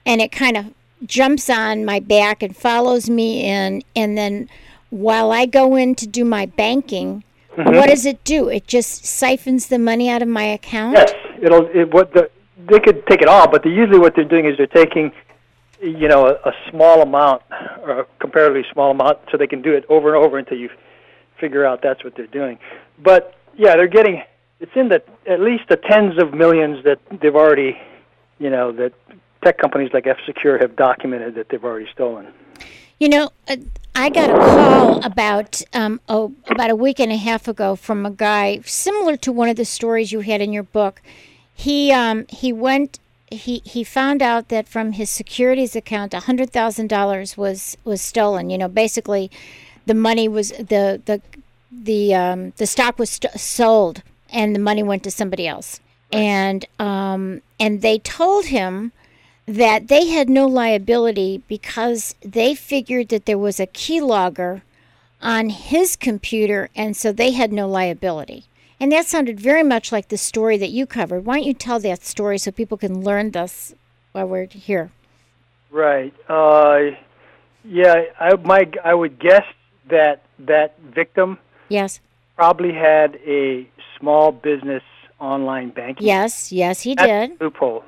[0.06, 0.74] and it kind of
[1.06, 4.50] jumps on my back and follows me in, and then
[4.90, 7.24] while I go in to do my banking
[7.60, 7.76] Mm-hmm.
[7.76, 8.48] What does it do?
[8.48, 10.96] It just siphons the money out of my account.
[10.96, 11.68] Yes, it'll.
[11.76, 12.32] It, what the
[12.70, 15.12] they could take it all, but they, usually what they're doing is they're taking,
[15.82, 17.42] you know, a, a small amount
[17.82, 20.70] or a comparatively small amount, so they can do it over and over until you
[21.38, 22.60] figure out that's what they're doing.
[22.98, 24.24] But yeah, they're getting.
[24.62, 27.78] It's in the at least the tens of millions that they've already,
[28.40, 28.94] you know, that
[29.44, 32.28] tech companies like F Secure have documented that they've already stolen.
[33.00, 33.56] You know, uh,
[33.96, 38.06] I got a call about um, oh, about a week and a half ago from
[38.06, 41.02] a guy similar to one of the stories you had in your book.
[41.56, 43.00] He um, he went
[43.32, 48.02] he he found out that from his securities account, a hundred thousand dollars was was
[48.02, 48.50] stolen.
[48.50, 49.32] You know, basically,
[49.86, 51.22] the money was the the
[51.72, 55.80] the um, the stock was st- sold and the money went to somebody else.
[56.12, 58.92] And um, and they told him
[59.50, 64.62] that they had no liability because they figured that there was a keylogger
[65.22, 68.46] on his computer, and so they had no liability.
[68.80, 71.26] And that sounded very much like the story that you covered.
[71.26, 73.74] Why don't you tell that story so people can learn this
[74.12, 74.92] while we're here?
[75.72, 76.14] Right.
[76.30, 76.92] Uh,
[77.66, 79.44] yeah, I my I would guess
[79.90, 82.00] that that victim yes
[82.36, 83.68] probably had a
[84.00, 84.84] small business
[85.20, 86.06] online banking.
[86.06, 87.42] Yes, yes, he That's did.
[87.42, 87.84] loophole.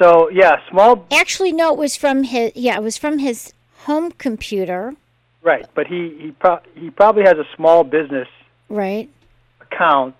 [0.00, 1.06] So yeah, small.
[1.12, 2.52] Actually, no, it was from his.
[2.54, 3.52] Yeah, it was from his
[3.84, 4.94] home computer.
[5.42, 8.28] Right, but he he pro- he probably has a small business.
[8.68, 9.10] Right.
[9.60, 10.16] Account,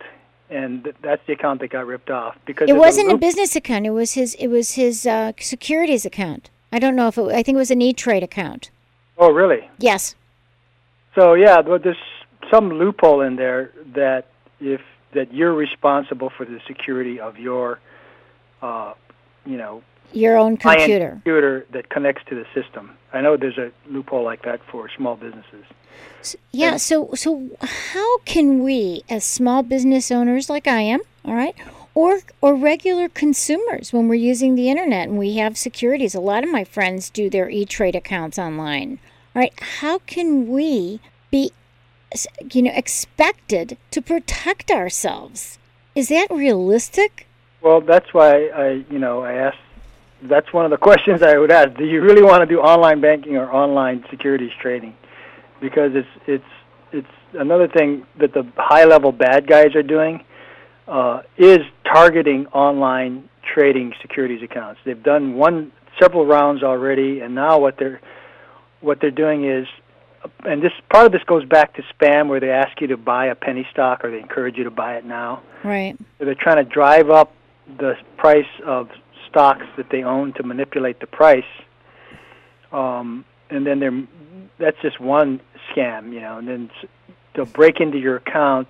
[0.50, 3.26] and th- that's the account that got ripped off because it wasn't a, loop- a,
[3.26, 3.86] business account.
[3.86, 4.34] It was his.
[4.34, 6.50] It was his uh, securities account.
[6.70, 7.28] I don't know if it.
[7.28, 8.70] I think it was an E Trade account.
[9.16, 9.68] Oh, really?
[9.78, 10.14] Yes.
[11.14, 11.96] So yeah, there's
[12.50, 14.26] some loophole in there that
[14.60, 14.82] if
[15.14, 17.80] that you're responsible for the security of your
[18.62, 18.92] uh,
[19.46, 19.82] you know,
[20.12, 22.96] your own computer computer that connects to the system.
[23.12, 25.64] I know there's a loophole like that for small businesses.
[26.22, 26.72] So, yeah.
[26.72, 31.54] And, so so how can we, as small business owners like I am, all right,
[31.94, 36.44] or or regular consumers, when we're using the internet and we have securities, a lot
[36.44, 38.98] of my friends do their E Trade accounts online.
[39.34, 41.52] All right, how can we be,
[42.52, 45.58] you know, expected to protect ourselves?
[45.94, 47.26] Is that realistic?
[47.62, 49.58] Well, that's why I, you know, I asked.
[50.22, 51.76] That's one of the questions I would ask.
[51.76, 54.94] Do you really want to do online banking or online securities trading?
[55.60, 56.44] Because it's it's
[56.92, 60.24] it's another thing that the high level bad guys are doing
[60.88, 64.80] uh, is targeting online trading securities accounts.
[64.84, 68.00] They've done one several rounds already, and now what they're
[68.80, 69.66] what they're doing is,
[70.44, 73.26] and this part of this goes back to spam, where they ask you to buy
[73.26, 75.42] a penny stock or they encourage you to buy it now.
[75.62, 75.96] Right.
[76.18, 77.32] So they're trying to drive up
[77.78, 78.88] the price of
[79.28, 81.44] stocks that they own to manipulate the price.
[82.72, 84.06] Um, and then they're
[84.58, 85.40] that's just one
[85.70, 86.38] scam, you know.
[86.38, 86.70] And then
[87.34, 88.68] they'll break into your account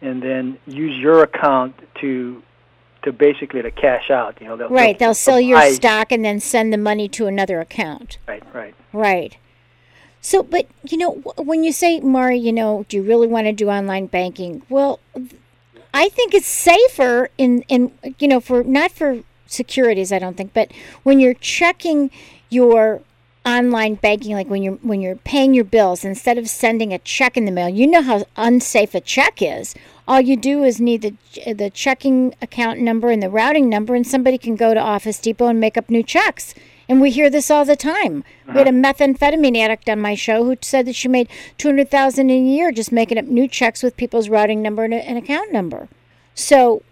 [0.00, 2.42] and then use your account to
[3.02, 4.40] to basically to cash out.
[4.40, 4.98] You know, they'll, right.
[4.98, 8.18] They'll, they'll sell they'll your stock and then send the money to another account.
[8.26, 8.42] Right.
[8.54, 8.74] Right.
[8.92, 9.36] Right.
[10.20, 13.52] So, but you know, when you say, Mari, you know, do you really want to
[13.52, 14.62] do online banking?
[14.68, 15.00] Well,
[15.92, 20.52] I think it's safer in in you know for not for securities I don't think,
[20.54, 20.72] but
[21.02, 22.10] when you're checking
[22.48, 23.02] your
[23.46, 27.38] online banking like when you're when you're paying your bills instead of sending a check
[27.38, 29.74] in the mail you know how unsafe a check is.
[30.06, 34.06] All you do is need the the checking account number and the routing number and
[34.06, 36.54] somebody can go to office depot and make up new checks
[36.90, 38.24] and we hear this all the time.
[38.48, 38.52] Uh-huh.
[38.52, 38.92] We had a uh-huh.
[38.92, 42.72] methamphetamine addict on my show who said that she made two hundred thousand a year
[42.72, 45.88] just making up new checks with people's routing number and, and account number.
[46.34, 46.82] So,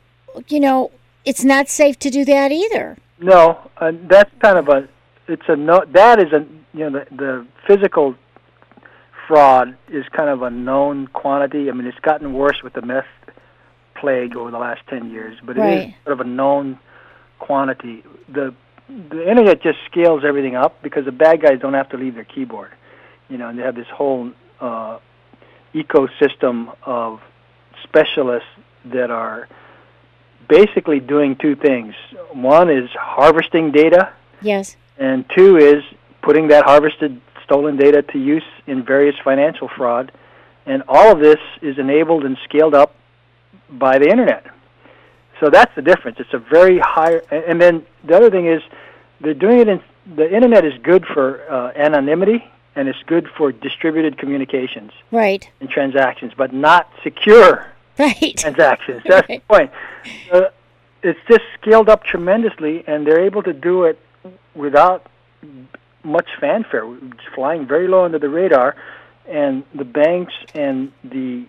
[0.47, 0.93] you know,
[1.25, 2.97] it's not safe to do that either.
[3.21, 4.89] No, uh, that's kind of a.
[5.27, 5.85] It's a no.
[5.93, 8.15] That is a you know the the physical
[9.27, 11.69] fraud is kind of a known quantity.
[11.69, 13.05] I mean, it's gotten worse with the meth
[13.97, 15.89] plague over the last 10 years, but it Right.
[15.89, 16.79] is sort of a known
[17.41, 18.05] quantity.
[18.29, 18.55] The
[18.89, 22.25] the internet just scales everything up because the bad guys don't have to leave their
[22.25, 22.73] keyboard.
[23.29, 24.99] You know, and they have this whole uh,
[25.75, 27.21] ecosystem of
[27.85, 28.49] specialists
[28.87, 29.49] that are
[30.49, 31.95] basically doing two things.
[32.33, 34.77] One is harvesting data, Yes.
[34.99, 35.85] and two is
[36.23, 40.13] putting that harvested stolen data to use in various financial fraud.
[40.67, 42.95] And all of this is enabled and scaled up
[43.71, 44.47] by the internet.
[45.41, 46.19] So that's the difference.
[46.21, 47.21] It's a very high.
[47.31, 48.63] and- then the other thing is,
[49.21, 49.81] they're doing it in
[50.17, 55.49] the internet is good for uh, anonymity and it's good for distributed communications Right.
[55.61, 57.67] and transactions, but not secure
[57.99, 58.35] Right.
[58.37, 59.03] transactions.
[59.09, 59.43] That's Right.
[59.49, 59.71] the point.
[60.33, 60.45] Uh,
[61.03, 63.99] it's just scaled up tremendously, and they're able to do it
[64.55, 65.07] without
[66.05, 68.77] much fanfare, It's flying very low under the radar.
[69.29, 71.45] And the banks and the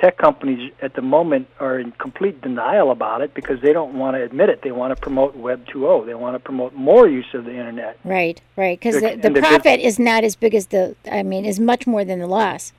[0.00, 4.16] tech companies at the moment are in complete denial about it because they don't want
[4.16, 4.62] to admit it.
[4.62, 6.06] They want to promote Web 2.0.
[6.06, 7.98] They want to promote more use of the internet.
[8.04, 8.78] Right, right.
[8.78, 12.04] Because the, the profit is not as big as the, I mean, is much more
[12.04, 12.72] than the loss.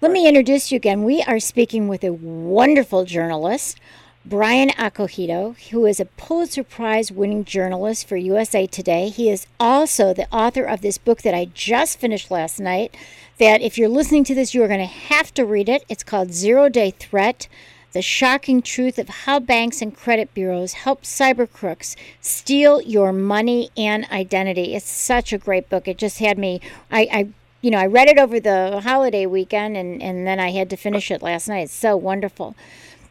[0.00, 1.04] Let me introduce you again.
[1.04, 3.78] We are speaking with a wonderful journalist,
[4.24, 9.08] Byron Acohido, who is a Pulitzer Prize winning journalist for USA Today.
[9.08, 12.94] He is also the author of this book that I just finished last night.
[13.38, 15.84] That if you're listening to this, you are going to have to read it.
[15.88, 17.48] It's called Zero Day Threat
[17.96, 23.70] the shocking truth of how banks and credit bureaus help cyber crooks steal your money
[23.74, 24.74] and identity.
[24.74, 25.88] It's such a great book.
[25.88, 26.60] It just had me,
[26.90, 27.28] I, I
[27.62, 30.76] you know, I read it over the holiday weekend and, and then I had to
[30.76, 31.60] finish it last night.
[31.60, 32.54] It's so wonderful.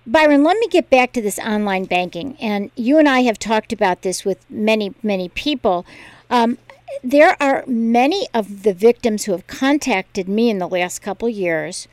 [0.06, 2.38] Byron, let me get back to this online banking.
[2.40, 5.84] And you and I have talked about this with many, many people.
[6.30, 6.60] Um,
[7.04, 11.88] there are many of the victims who have contacted me in the last couple years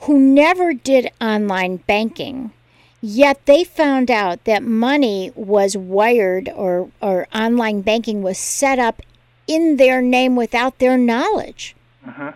[0.00, 2.52] who never did online banking,
[3.00, 9.02] yet they found out that money was wired or, or online banking was set up
[9.46, 11.74] in their name without their knowledge.
[12.06, 12.32] Uh-huh.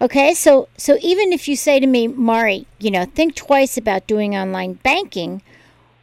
[0.00, 4.08] Okay, so so even if you say to me, Mari, you know, think twice about
[4.08, 5.42] doing online banking.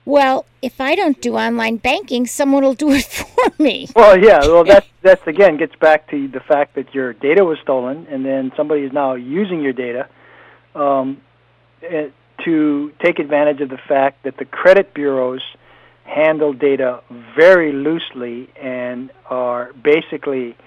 [0.10, 3.88] Well, if I don't do online banking, someone will do it for me.
[3.96, 4.40] Well, yeah.
[4.40, 8.26] Well, that that's again gets back to the fact that your data was stolen, and
[8.26, 10.10] then somebody is now using your data
[10.74, 11.22] um,
[11.84, 12.10] eh,
[12.44, 15.44] to take advantage of the fact that the credit bureaus
[16.06, 17.02] handle data
[17.36, 20.58] very loosely and are basically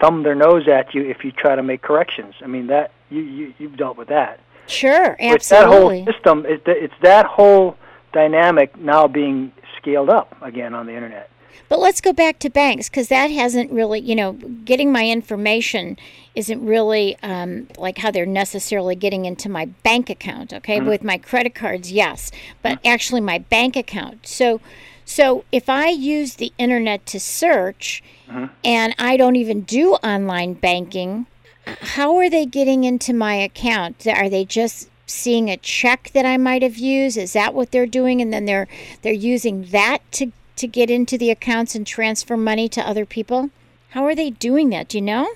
[0.00, 2.36] thumb their nose at you if you try to make corrections.
[2.42, 4.38] I mean that you, you you've dealt with that.
[4.68, 5.34] Sure, absolutely.
[5.34, 6.46] It's that whole system.
[6.46, 7.76] It's that whole
[8.14, 11.30] dynamic now being scaled up again on the internet.
[11.68, 15.96] But let's go back to banks because that hasn't really, you know, getting my information
[16.34, 20.52] isn't really um, like how they're necessarily getting into my bank account.
[20.52, 20.88] Okay, mm-hmm.
[20.88, 22.30] with my credit cards, yes,
[22.62, 22.88] but mm-hmm.
[22.88, 24.26] actually my bank account.
[24.26, 24.60] So,
[25.04, 28.46] so if I use the internet to search, mm-hmm.
[28.64, 31.26] and I don't even do online banking,
[31.66, 34.06] how are they getting into my account?
[34.06, 37.16] Are they just seeing a check that I might have used?
[37.16, 38.20] Is that what they're doing?
[38.20, 38.68] And then they're
[39.02, 43.50] they're using that to to get into the accounts and transfer money to other people?
[43.90, 44.88] How are they doing that?
[44.88, 45.28] Do you know?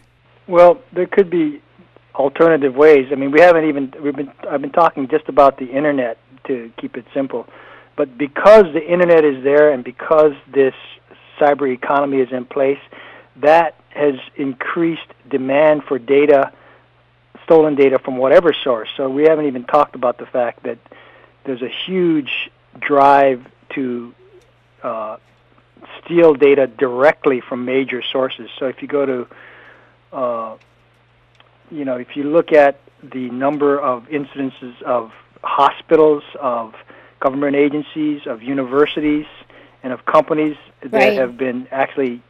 [0.46, 1.62] Well, there could be
[2.14, 3.06] alternative ways.
[3.12, 6.70] I mean, we haven't even we've been I've been talking just about the internet to
[6.80, 7.46] keep it simple.
[7.96, 10.74] But because the internet is there and because this
[11.40, 12.78] cyber economy is in place,
[13.36, 16.52] that has increased demand for data,
[17.48, 18.90] stolen data from whatever source.
[18.98, 20.78] So we haven't even talked about the fact that
[21.44, 24.14] there's a huge drive to
[24.82, 25.16] uh,
[26.04, 28.50] steal data directly from major sources.
[28.58, 29.26] So if you go to,
[30.12, 30.56] uh,
[31.70, 35.10] you know, if you look at the number of incidences of
[35.42, 36.74] hospitals, of
[37.18, 39.26] government agencies, of universities,
[39.82, 42.20] and of companies that have been actually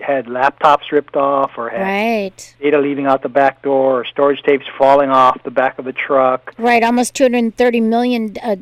[0.00, 2.54] had laptops ripped off or had Right.
[2.60, 5.92] data leaving out the back door or storage tapes falling off the back of the
[5.92, 6.52] truck.
[6.58, 6.82] Right.
[6.82, 8.56] Almost 230 million uh,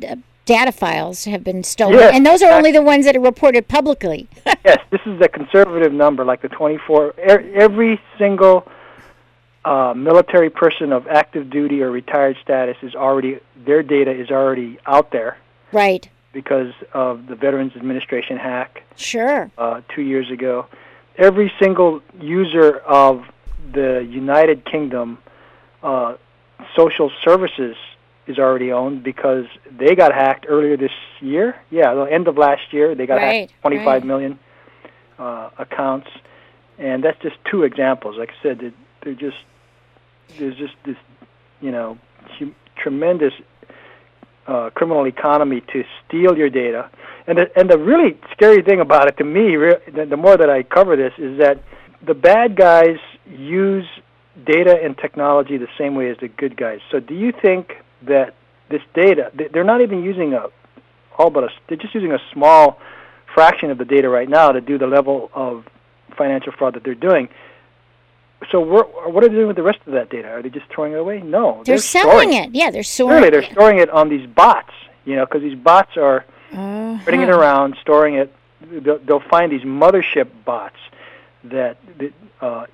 [0.45, 1.95] data files have been stolen.
[1.99, 4.27] Yes, and those are only the ones that are reported publicly.
[4.65, 7.13] yes, this is a conservative number, like the 24.
[7.17, 7.21] e-
[7.55, 8.67] Every single
[9.63, 14.79] uh, military person of active duty or retired status is already their data is already
[14.87, 15.37] out there
[15.71, 16.09] right.
[16.33, 19.51] because of the Veterans Administration hack Sure.
[19.59, 20.65] uh, two years ago.
[21.17, 23.23] Every single user of
[23.73, 25.17] the United Kingdom
[25.83, 26.15] uh,
[26.75, 27.75] social services
[28.27, 31.55] is already owned because they got hacked earlier this year.
[31.69, 34.05] Yeah, the end of last year, they got Right, hacked 25 right.
[34.05, 34.39] million
[35.19, 36.07] uh, accounts,
[36.77, 38.17] and that's just two examples.
[38.17, 39.37] Like I said, they're, they're just
[40.37, 40.95] there's just this,
[41.59, 41.97] you know,
[42.39, 43.33] hum- tremendous
[44.47, 46.89] uh, criminal economy to steal your data.
[47.27, 50.37] And the, and the really scary thing about it to me, re- the, the more
[50.37, 51.63] that I cover this, is that
[52.05, 52.97] the bad guys
[53.27, 53.85] use
[54.45, 56.79] data and technology the same way as the good guys.
[56.91, 58.33] So do you think that
[58.69, 60.45] this data, they're not even using a
[61.17, 62.79] all but a, they're just using a small
[63.33, 65.65] fraction of the data right now to do the level of
[66.17, 67.29] financial fraud that they're doing.
[68.51, 70.29] So what are they doing with the rest of that data?
[70.29, 71.21] Are they just throwing it away?
[71.21, 72.47] No, they're, they're selling it.
[72.47, 72.55] it.
[72.55, 73.17] Yeah, they're storing.
[73.17, 74.73] Really, they're storing it on these bots.
[75.05, 76.99] You know, because these bots are uh-huh.
[77.01, 78.33] spreading it around, storing it.
[78.61, 80.77] They'll, they'll find these mothership bots
[81.43, 81.77] that
[82.41, 82.65] uh,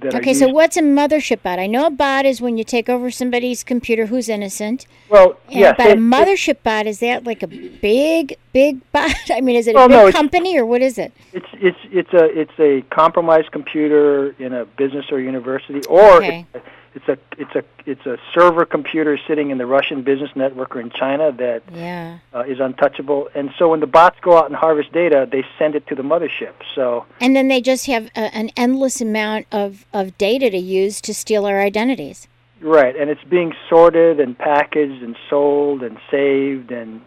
[0.00, 1.58] that okay, so what's a mothership bot?
[1.58, 4.86] I know a bot is when you take over somebody's computer who's innocent.
[5.08, 5.72] Well, yeah.
[5.76, 9.14] But a mothership bot is that like a big, big bot?
[9.30, 11.12] I mean, is it well, a big no, company or what is it?
[11.32, 16.46] It's it's it's a it's a compromised computer in a business or university, or okay.
[16.94, 20.80] It's a it's a it's a server computer sitting in the Russian business network or
[20.80, 22.18] in China that yeah.
[22.32, 23.28] uh, is untouchable.
[23.34, 26.02] And so when the bots go out and harvest data, they send it to the
[26.02, 26.54] mothership.
[26.74, 31.00] So and then they just have a, an endless amount of of data to use
[31.02, 32.28] to steal our identities.
[32.60, 37.02] Right, and it's being sorted and packaged and sold and saved and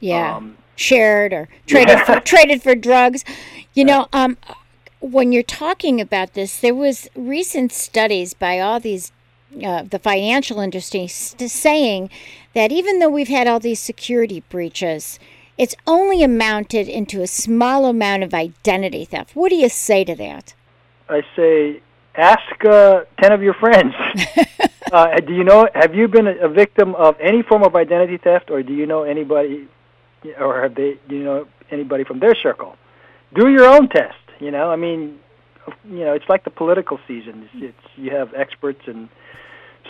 [0.00, 0.36] yeah.
[0.36, 2.04] Um, shared or traded yeah.
[2.04, 3.24] for, traded for drugs.
[3.74, 4.38] You know, um,
[5.00, 9.12] when you're talking about this, there was recent studies by all these
[9.64, 12.10] uh, the financial industry is saying
[12.54, 15.18] that even though we've had all these security breaches,
[15.56, 19.34] it's only amounted into a small amount of identity theft.
[19.34, 20.54] What do you say to that?
[21.08, 21.80] I say,
[22.14, 23.94] ask uh, 10 of your friends.
[24.92, 28.50] uh, do you know, have you been a victim of any form of identity theft,
[28.50, 29.66] or do you know anybody,
[30.38, 32.76] or have they, do you know anybody from their circle?
[33.34, 34.14] Do your own test.
[34.40, 35.18] You know, I mean,
[35.84, 37.48] you know, it's like the political season.
[37.52, 39.08] It's, it's you have experts and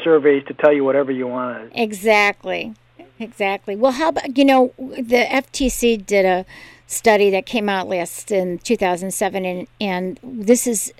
[0.04, 1.72] surveys to tell you whatever you want.
[1.74, 2.74] Exactly.
[3.20, 3.74] Exactly.
[3.74, 6.46] Well, how about you know the FTC did a
[6.86, 10.92] study that came out last in 2007, and and this is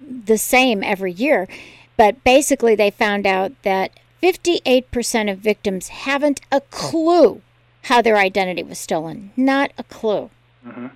[0.00, 1.48] the same every year,
[1.96, 7.40] but basically they found out that 58% of victims haven't a clue
[7.84, 9.32] how their identity was stolen.
[9.36, 10.30] Not a clue.
[10.66, 10.86] Mm-hmm.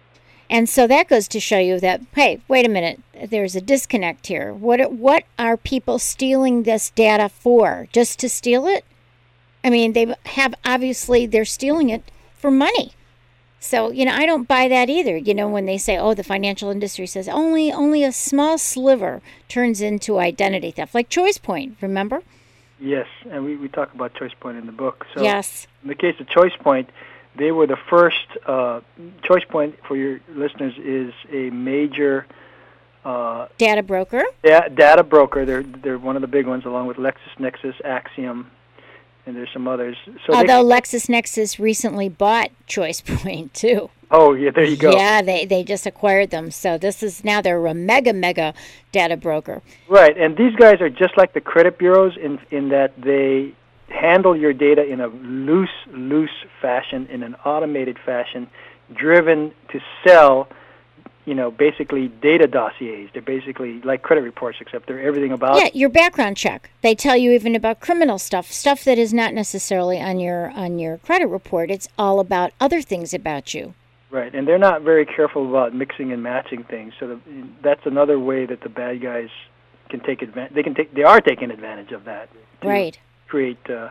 [0.48, 4.28] And so that goes to show you that hey, wait a minute, there's a disconnect
[4.28, 4.52] here.
[4.52, 7.88] What what are people stealing this data for?
[7.92, 8.84] Just to steal it?
[9.64, 12.92] I mean, they have obviously they're stealing it for money.
[13.58, 15.16] So, you know, I don't buy that either.
[15.16, 19.22] You know, when they say, "Oh, the financial industry says only only a small sliver
[19.48, 22.22] turns into identity theft." Like ChoicePoint, remember?
[22.78, 25.06] Yes, and we, we talk about ChoicePoint in the book.
[25.14, 25.66] So yes.
[25.82, 26.86] in the case of ChoicePoint,
[27.36, 28.26] they were the first.
[28.44, 28.80] Uh,
[29.22, 32.26] ChoicePoint for your listeners is a major
[33.04, 34.22] uh, data broker.
[34.42, 35.44] Da- data broker.
[35.44, 38.46] They're they're one of the big ones, along with LexisNexis, Acxiom,
[39.26, 39.96] and there's some others.
[40.26, 43.90] So Although they, LexisNexis recently bought ChoicePoint too.
[44.10, 44.92] Oh yeah, there you go.
[44.92, 46.50] Yeah, they they just acquired them.
[46.50, 48.54] So this is now they're a mega mega
[48.92, 49.62] data broker.
[49.88, 53.54] Right, and these guys are just like the credit bureaus in in that they
[53.88, 56.30] handle your data in a loose, loose
[56.60, 58.48] fashion, in an automated fashion,
[58.94, 60.48] driven to sell,
[61.24, 63.10] you know, basically data dossiers.
[63.12, 65.56] They're basically like credit reports, except they're everything about.
[65.56, 66.70] Yeah, your background check.
[66.82, 70.78] They tell you even about criminal stuff, stuff that is not necessarily on your on
[70.78, 71.70] your credit report.
[71.70, 73.74] It's all about other things about you.
[74.08, 76.94] Right, and they're not very careful about mixing and matching things.
[76.98, 77.20] So the,
[77.60, 79.28] that's another way that the bad guys
[79.90, 80.54] can take advantage.
[80.54, 80.94] They can take.
[80.94, 82.28] They are taking advantage of that.
[82.62, 82.98] Right
[83.28, 83.90] create uh,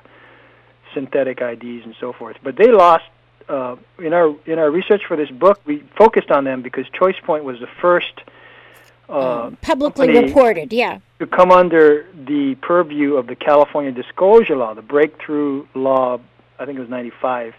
[0.93, 2.37] synthetic IDs and so forth.
[2.43, 3.05] But they lost
[3.47, 5.59] uh, in our in our research for this book.
[5.65, 8.21] We focused on them because ChoicePoint was the first
[9.09, 14.73] uh, um, publicly reported, yeah, to come under the purview of the California Disclosure Law,
[14.73, 16.19] the breakthrough law.
[16.57, 17.53] I think it was '95,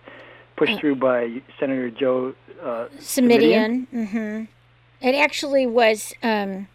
[0.57, 3.87] pushed uh, through by Senator Joe uh, Simitian.
[3.93, 4.45] Mm-hmm.
[5.03, 6.15] It actually was.
[6.23, 6.69] Um,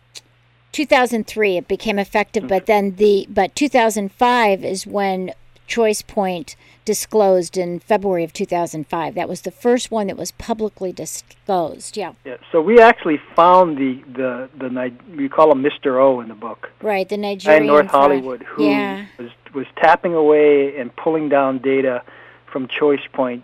[0.71, 5.33] 2003 it became effective, but then the but 2005 is when
[5.67, 9.15] ChoicePoint disclosed in February of 2005.
[9.15, 11.95] That was the first one that was publicly disclosed.
[11.95, 12.13] Yeah.
[12.25, 12.37] Yeah.
[12.51, 16.01] So we actually found the the the we call him Mr.
[16.01, 16.69] O in the book.
[16.81, 17.07] Right.
[17.07, 17.63] The Nigerian.
[17.63, 19.05] In North Hollywood, who yeah.
[19.17, 22.03] was was tapping away and pulling down data
[22.51, 23.43] from ChoicePoint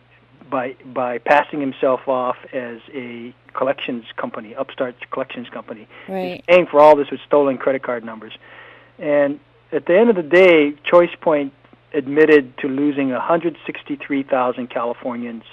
[0.49, 6.43] by by passing himself off as a collections company, upstart collections company, right.
[6.47, 8.33] paying for all this with stolen credit card numbers.
[8.99, 9.39] And
[9.71, 11.51] at the end of the day, ChoicePoint
[11.93, 15.43] admitted to losing 163,000 Californians'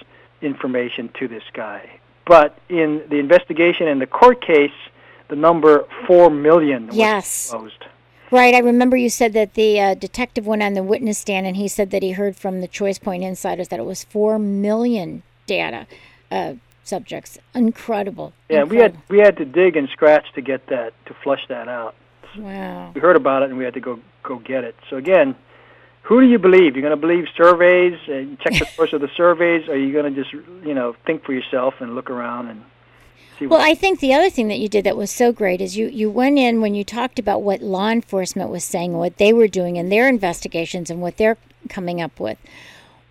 [0.43, 2.01] information to this guy.
[2.27, 4.73] But in the investigation in the court case,
[5.29, 7.51] the number 4 million was yes.
[7.51, 7.85] closed.
[8.31, 8.55] Right.
[8.55, 11.69] I remember you said that the uh, detective went on the witness stand and he
[11.69, 15.87] said that he heard from the ChoicePoint insiders that it was 4 million data
[16.31, 17.39] uh, subjects.
[17.55, 18.33] Incredible.
[18.49, 18.77] Yeah, Incredible.
[18.77, 21.95] we had we had to dig and scratch to get that to flush that out.
[22.37, 22.93] Wow.
[22.95, 24.75] We heard about it and we had to go go get it.
[24.91, 25.37] So again,
[26.03, 26.77] who do you believe?
[26.77, 29.93] You're going to believe surveys and check the source of the surveys, or are you
[29.93, 32.63] going to just you know think for yourself and look around and
[33.39, 33.47] see?
[33.47, 35.89] Well, I think the other thing that you did that was so great is you,
[35.89, 39.49] you went in when you talked about what law enforcement was saying, what they were
[39.49, 42.39] doing in their investigations, and what they're coming up with.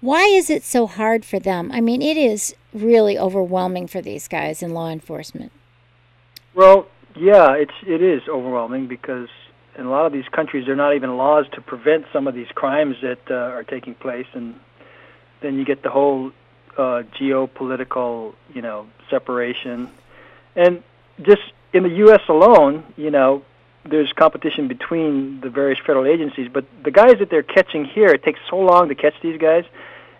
[0.01, 1.71] Why is it so hard for them?
[1.71, 5.51] I mean, it is really overwhelming for these guys in law enforcement.
[6.53, 9.29] well, yeah, it's it is overwhelming because
[9.77, 12.33] in a lot of these countries there are not even laws to prevent some of
[12.33, 14.59] these crimes that uh, are taking place, and
[15.41, 16.31] then you get the whole
[16.77, 19.89] uh, geopolitical, you know, separation,
[20.55, 20.83] and
[21.21, 21.41] just
[21.73, 22.21] in the U.S.
[22.29, 23.43] alone, you know,
[23.89, 28.23] there's competition between the various federal agencies, but the guys that they're catching here, it
[28.23, 29.65] takes so long to catch these guys,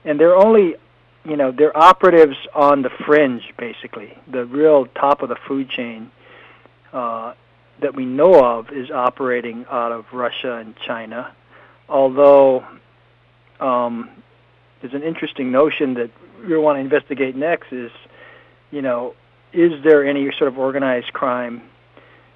[0.03, 0.75] and they're only,
[1.23, 4.17] you know, they're operatives on the fringe, basically.
[4.29, 6.11] The real top of the food chain
[6.91, 7.33] uh,
[7.81, 11.33] that we know of is operating out of Russia and China,
[11.87, 12.65] although
[13.59, 14.09] um,
[14.81, 16.11] there's an interesting notion that
[16.45, 17.91] we want to investigate next is,
[18.71, 19.15] you know,
[19.53, 21.61] is there any sort of organized crime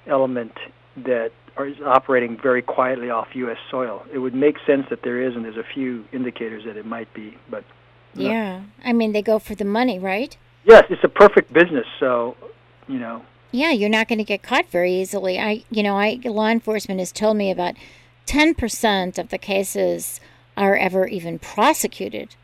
[0.06, 0.52] element
[0.96, 3.58] that is operating very quietly off U.S.
[3.70, 4.04] soil?
[4.12, 7.12] It would make sense that there is, and there's a few indicators that it might
[7.14, 7.36] be.
[7.50, 7.64] But
[8.14, 8.28] No.
[8.30, 8.62] Yeah.
[8.84, 10.36] I mean, they go for the money, right?
[10.64, 11.86] yes, it's a perfect business.
[11.98, 12.36] So,
[12.86, 15.38] you know, Yeah, you're not going to get caught very easily.
[15.38, 17.74] I, you know, I law enforcement has told me about
[18.26, 20.20] 10% of the cases
[20.56, 22.36] are ever even prosecuted.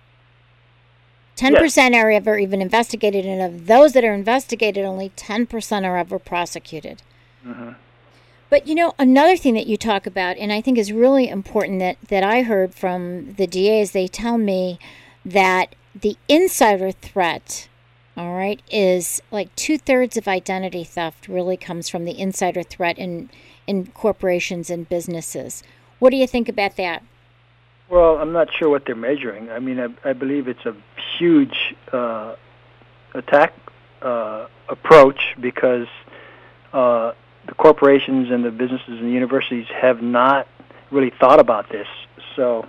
[1.37, 6.18] 10% are ever even investigated, and of those that are investigated, only 10% are ever
[6.18, 7.03] prosecuted.
[7.45, 7.74] Mhm.
[8.51, 11.80] But you know, another thing that you talk about, and I think is really important
[11.80, 14.78] that, that I heard from the DAs, they tell me
[15.24, 17.68] that the insider threat,
[18.16, 22.99] all right, is like two thirds of identity theft really comes from the insider threat
[22.99, 23.28] in,
[23.66, 25.62] in corporations and businesses.
[25.99, 27.03] What do you think about that?
[27.89, 29.51] Well, I'm not sure what they're measuring.
[29.51, 30.74] I mean, I, I believe it's a
[31.18, 32.35] huge uh,
[33.14, 33.53] attack
[34.03, 35.87] uh, approach because
[36.72, 37.12] uh,
[37.47, 40.49] the corporations and the businesses and the universities have not
[40.91, 41.87] really thought about this.
[42.37, 42.66] So,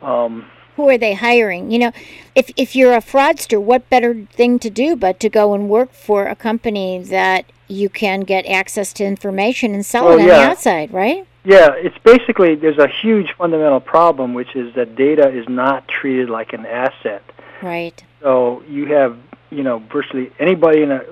[0.00, 1.70] um, Who are they hiring?
[1.70, 1.92] You know,
[2.34, 5.92] if if you're a fraudster, what better thing to do but to go and work
[5.92, 10.34] for a company that you can get access to information and sell it on the
[10.34, 11.26] outside, right?
[11.44, 16.30] Yeah, it's basically there's a huge fundamental problem, which is that data is not treated
[16.30, 17.22] like an asset.
[17.60, 18.02] Right.
[18.20, 19.18] So you have,
[19.50, 21.04] you know, virtually anybody in a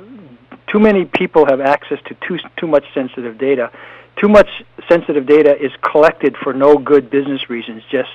[0.68, 3.72] too many people have access to too too much sensitive data.
[4.16, 4.48] Too much
[4.88, 8.10] sensitive data is collected for no good business reasons, just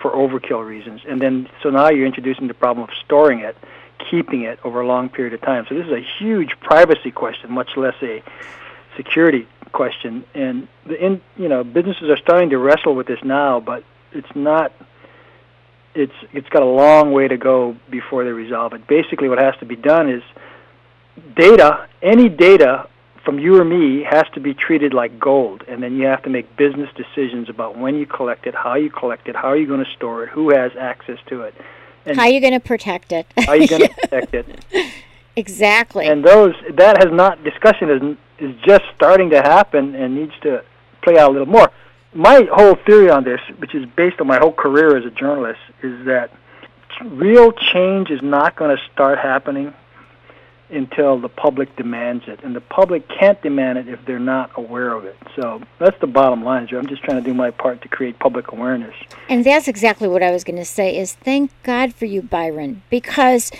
[0.00, 1.02] for overkill reasons.
[1.06, 3.56] And then so now you're introducing the problem of storing it,
[4.10, 5.66] keeping it over a long period of time.
[5.68, 8.22] So this is a huge privacy question, much less a
[8.96, 10.24] security question.
[10.34, 14.34] And the in, you know, businesses are starting to wrestle with this now, but it's
[14.34, 14.72] not
[15.94, 18.86] it's it's got a long way to go before they resolve it.
[18.86, 20.22] Basically, what has to be done is
[21.36, 22.88] data, any data
[23.24, 26.30] from you or me has to be treated like gold, and then you have to
[26.30, 29.66] make business decisions about when you collect it, how you collect it, how are you
[29.66, 31.54] going to store it, who has access to it,
[32.04, 33.26] and How are you going to protect it?
[33.38, 34.46] how are you going to protect it.
[35.36, 36.06] exactly.
[36.06, 40.64] And those that has not discussion is is just starting to happen and needs to
[41.02, 41.70] play out a little more.
[42.12, 45.60] My whole theory on this, which is based on my whole career as a journalist,
[45.82, 46.30] is that
[47.04, 49.74] real change is not going to start happening
[50.70, 54.92] until the public demands it, and the public can't demand it if they're not aware
[54.92, 55.16] of it.
[55.36, 56.68] So that's the bottom line.
[56.72, 58.94] I'm just trying to do my part to create public awareness.
[59.28, 62.82] And that's exactly what I was going to say is thank God for you Byron
[62.90, 63.52] because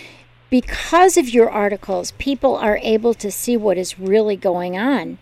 [0.51, 5.18] because of your articles people are able to see what is really going on.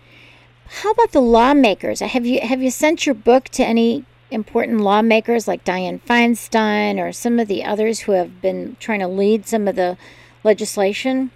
[0.81, 2.01] How about the lawmakers?
[2.01, 7.13] Have you have you sent your book to any important lawmakers like Dianne Feinstein or
[7.13, 9.97] some of the others who have been trying to lead some of the
[10.43, 11.31] legislation?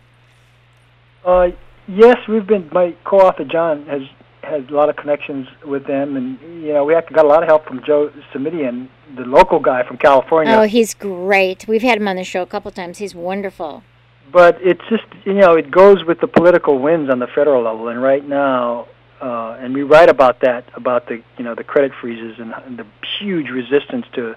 [1.24, 1.48] Uh,
[1.86, 2.68] yes, we've been.
[2.72, 4.02] My co-author John has
[4.46, 7.48] has a lot of connections with them, and you know we got a lot of
[7.48, 10.54] help from Joe Simitian, the local guy from California.
[10.54, 11.66] Oh, he's great.
[11.68, 12.98] We've had him on the show a couple times.
[12.98, 13.82] He's wonderful.
[14.32, 17.88] But it's just you know it goes with the political winds on the federal level,
[17.88, 18.88] and right now,
[19.20, 22.78] uh, and we write about that about the you know the credit freezes and, and
[22.78, 22.86] the
[23.18, 24.34] huge resistance to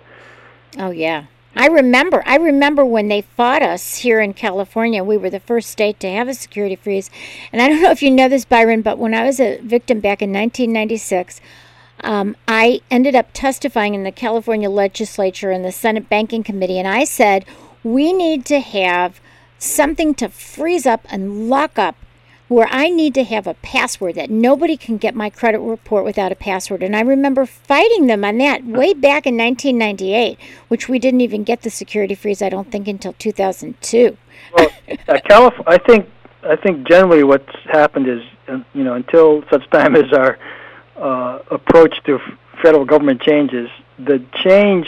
[0.77, 1.25] Oh yeah.
[1.55, 2.23] I remember.
[2.25, 5.03] I remember when they fought us here in California.
[5.03, 7.09] We were the first state to have a security freeze.
[7.51, 9.99] And I don't know if you know this, Byron, but when I was a victim
[9.99, 11.41] back in 1996,
[12.01, 16.87] um, I ended up testifying in the California legislature and the Senate Banking Committee, and
[16.87, 17.45] I said
[17.83, 19.19] we need to have
[19.57, 21.95] something to freeze up and lock up
[22.49, 26.31] where I need to have a password that nobody can get my credit report without
[26.31, 26.81] a password.
[26.83, 30.37] And I remember fighting them on that way back in 1998,
[30.67, 34.17] which we didn't even get the security freeze, I don't think, until 2002.
[34.53, 34.69] Well,
[35.07, 36.09] uh, Calif- I think
[36.43, 40.39] I think generally what's happened is, uh, you know, until such time as our
[40.95, 42.21] uh, approach to f-
[42.63, 43.69] federal government changes,
[43.99, 44.87] the change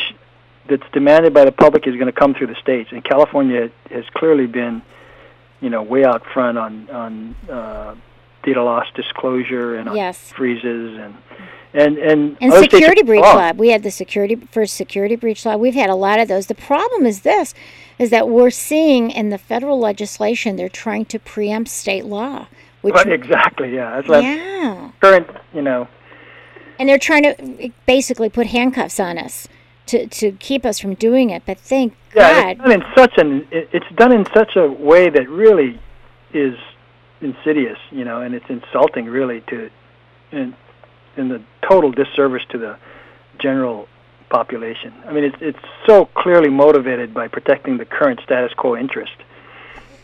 [0.68, 2.90] that's demanded by the public is going to come through the states.
[2.92, 4.82] And California has clearly been
[5.62, 7.96] you know, way out front on on uh,
[8.44, 10.32] data loss disclosure and Yes.
[10.32, 11.16] freezes and
[11.74, 13.36] and and, And security breach wrong.
[13.38, 13.52] law.
[13.54, 15.56] We had the security first security breach law.
[15.56, 16.48] We've had a lot of those.
[16.48, 17.54] The problem is this
[18.00, 22.48] is that we're seeing in the federal legislation they're trying to preempt state law.
[22.82, 23.96] Which Right, exactly, yeah.
[23.98, 24.90] That's like yeah.
[25.00, 25.88] current, you know.
[26.80, 29.48] And they're trying to basically put handcuffs on us
[29.88, 31.44] to, to keep us from doing it.
[31.46, 32.68] But thank Yeah, it's God.
[32.70, 35.80] done in such an it- it's done in such a way that really
[36.34, 36.56] is
[37.22, 39.70] insidious, you know, and it's insulting really to
[40.32, 40.54] in
[41.18, 42.78] in the total disservice to the
[43.40, 43.88] general
[44.30, 44.94] population.
[45.08, 49.12] I mean, it's it's so clearly motivated by protecting the current status quo interest,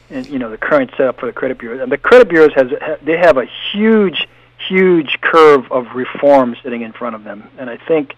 [0.09, 1.81] and you know the current setup for the credit bureaus.
[1.81, 2.67] And the credit bureaus has
[3.01, 4.27] they have a huge,
[4.67, 8.15] huge curve of reform sitting in front of them, and I think.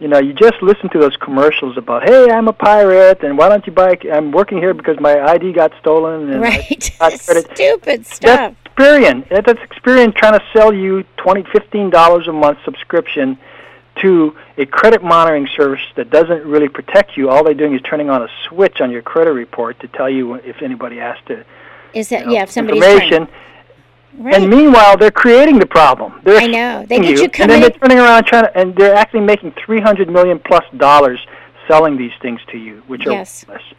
[0.00, 3.48] You know, you just listen to those commercials about, "Hey, I'm a pirate, and why
[3.48, 3.98] don't you buy?
[4.12, 6.96] I'm working here because my ID got stolen." And I Right.
[7.00, 8.54] got credit." Stupid stuff.
[8.54, 9.28] That's Experian.
[9.28, 13.38] That's Experian trying to sell you twenty, fifteen dollars a month subscription
[14.02, 17.28] to a credit monitoring service that doesn't really protect you.
[17.30, 20.34] All they're doing is turning on a switch on your credit report to tell you
[20.34, 21.44] if anybody asked to
[21.92, 22.42] Is that you know, yeah?
[22.44, 23.28] If somebody's trying, information.
[24.18, 24.34] Right?
[24.34, 26.20] And meanwhile, they're creating the problem.
[26.24, 26.86] They're I know.
[26.86, 29.52] They get you and then coming they're turning around trying to, and they're actually making
[29.52, 31.20] three hundred million plus dollars
[31.66, 33.44] selling these things to you, which are Yes.
[33.46, 33.74] worthless.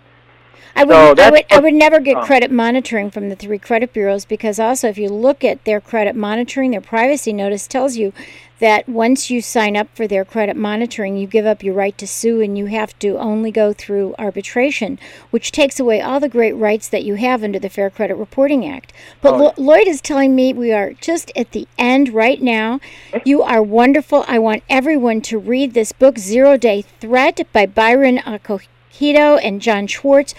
[0.75, 3.91] I would, So I would, I would never get credit monitoring from the three credit
[3.91, 8.13] bureaus because also, if you look at their credit monitoring, their privacy notice tells you
[8.59, 12.05] that once you sign up for their credit monitoring, you give up your right to
[12.07, 14.99] sue and you have to only go through arbitration,
[15.31, 18.67] which takes away all the great rights that you have under the Fair Credit Reporting
[18.67, 18.91] Act.
[19.21, 19.37] But Oh.
[19.37, 22.79] Lo- Lloyd is telling me we are just at the end right now.
[23.25, 24.25] You are wonderful.
[24.27, 29.87] I want everyone to read this book, Zero Day Threat by Byron Acohido and John
[29.87, 30.33] Schwartz.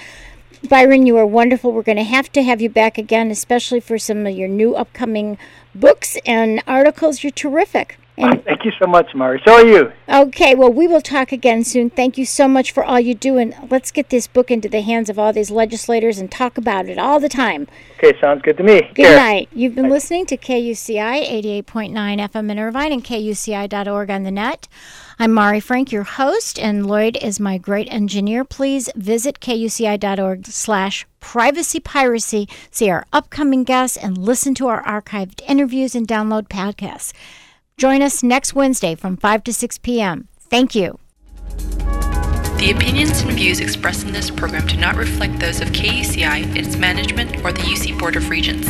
[0.69, 1.73] Byron, you are wonderful.
[1.73, 4.75] We're going to have to have you back again, especially for some of your new
[4.75, 5.39] upcoming
[5.75, 7.23] books and articles.
[7.23, 7.97] You're terrific.
[8.21, 9.41] And Thank you so much, Mari.
[9.47, 9.93] So are you.
[10.09, 11.89] okay, well, we will talk again soon.
[11.89, 14.83] Thank you so much for all you do, and let's get this book into the
[14.83, 17.69] hands of all these legislators and talk about it all the time.
[17.97, 18.83] Okay, sounds good to me.
[18.95, 19.49] Good night.
[19.53, 24.69] You've been listening to KUCI 88.9 FM in Irvine and KUCI.org on the net.
[25.19, 28.45] I'm Mari Frank, your host, and Lloyd is my great engineer.
[28.45, 35.43] Please visit KUCI.org slash privacy piracy, see our upcoming guests, and listen to our archived
[35.47, 37.13] interviews and download podcasts.
[37.81, 40.29] Join us next Wednesday from 5 to 6 p.m.
[40.39, 40.99] Thank you.
[42.59, 46.77] The opinions and views expressed in this program do not reflect those of KUCI, its
[46.77, 48.69] management, or the UC Board of Regents.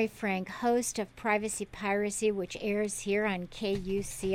[0.00, 4.32] Hi, Frank, host of Privacy Piracy, which airs here on KUCI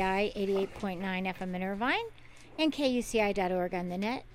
[0.78, 2.06] 88.9 FM in Irvine
[2.60, 4.26] and KUCI.org on the net.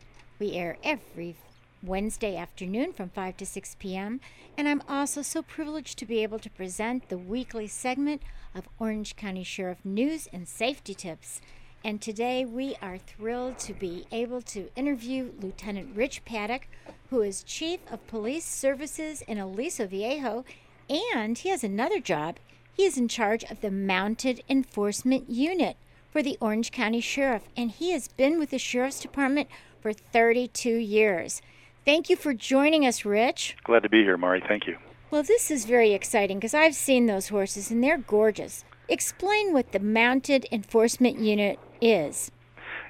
[0.41, 1.37] We air every
[1.85, 4.20] Wednesday afternoon from 5 to 6 p.m.
[4.59, 8.22] And I'm also so privileged to be able to present the weekly segment
[8.53, 11.41] of Orange County Sheriff News and Safety Tips.
[11.85, 16.66] And today we are thrilled to be able to interview Lieutenant Rich Paddock,
[17.11, 20.45] who is Chief of Police Services in Aliso Viejo,
[20.91, 22.38] and he has another job.
[22.72, 25.76] He is in charge of the Mounted Enforcement Unit
[26.11, 29.49] for the Orange County Sheriff, and he has been with the Sheriff's Department
[29.80, 31.41] for 32 years.
[31.84, 33.57] Thank you for joining us, Rich.
[33.64, 34.43] Glad to be here, Mari.
[34.47, 34.76] Thank you.
[35.11, 38.64] Well, this is very exciting because I've seen those horses and they're gorgeous.
[38.88, 42.30] Explain what the Mounted Enforcement Unit is.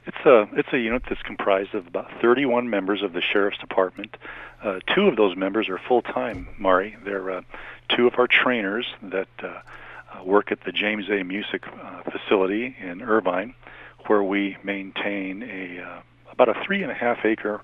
[0.07, 4.17] It's a it's a unit that's comprised of about 31 members of the sheriff's department.
[4.63, 6.49] Uh, two of those members are full time.
[6.59, 7.43] Mari, they're uh,
[7.97, 11.23] two of our trainers that uh, uh, work at the James A.
[11.23, 13.55] Musick uh, facility in Irvine,
[14.07, 16.01] where we maintain a uh,
[16.33, 17.61] about a three and a half acre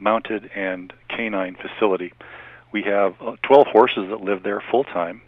[0.00, 2.12] mounted and canine facility.
[2.72, 5.22] We have uh, 12 horses that live there full time.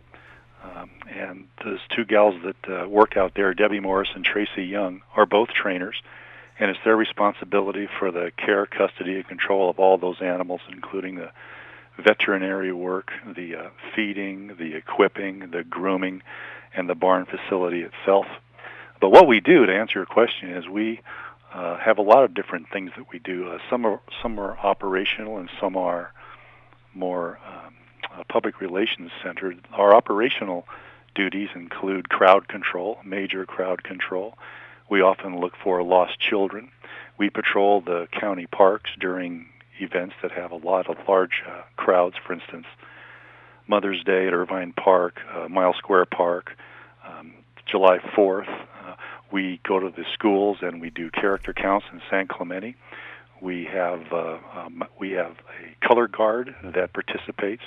[0.63, 5.01] Um, and those two gals that uh, work out there, Debbie Morris and Tracy Young,
[5.17, 5.97] are both trainers,
[6.59, 11.15] and it's their responsibility for the care, custody, and control of all those animals, including
[11.15, 11.31] the
[12.01, 16.23] veterinary work, the uh, feeding, the equipping, the grooming,
[16.75, 18.27] and the barn facility itself.
[19.01, 21.01] But what we do, to answer your question, is we
[21.53, 23.49] uh, have a lot of different things that we do.
[23.49, 26.13] Uh, some are some are operational, and some are
[26.95, 27.75] more um,
[28.13, 29.59] uh, public relations centered.
[29.73, 30.67] Our operational
[31.15, 34.35] duties include crowd control, major crowd control.
[34.89, 36.71] We often look for lost children.
[37.19, 39.50] We patrol the county parks during
[39.81, 42.67] events that have a lot of large uh, crowds, for instance,
[43.67, 46.57] Mother's Day at Irvine Park, uh, Mile Square Park,
[47.07, 47.33] um,
[47.67, 48.49] July 4th.
[48.49, 48.95] Uh,
[49.31, 52.75] we go to the schools and we do character counts in San Clemente.
[53.41, 57.63] We have uh, um, we have a color guard that participates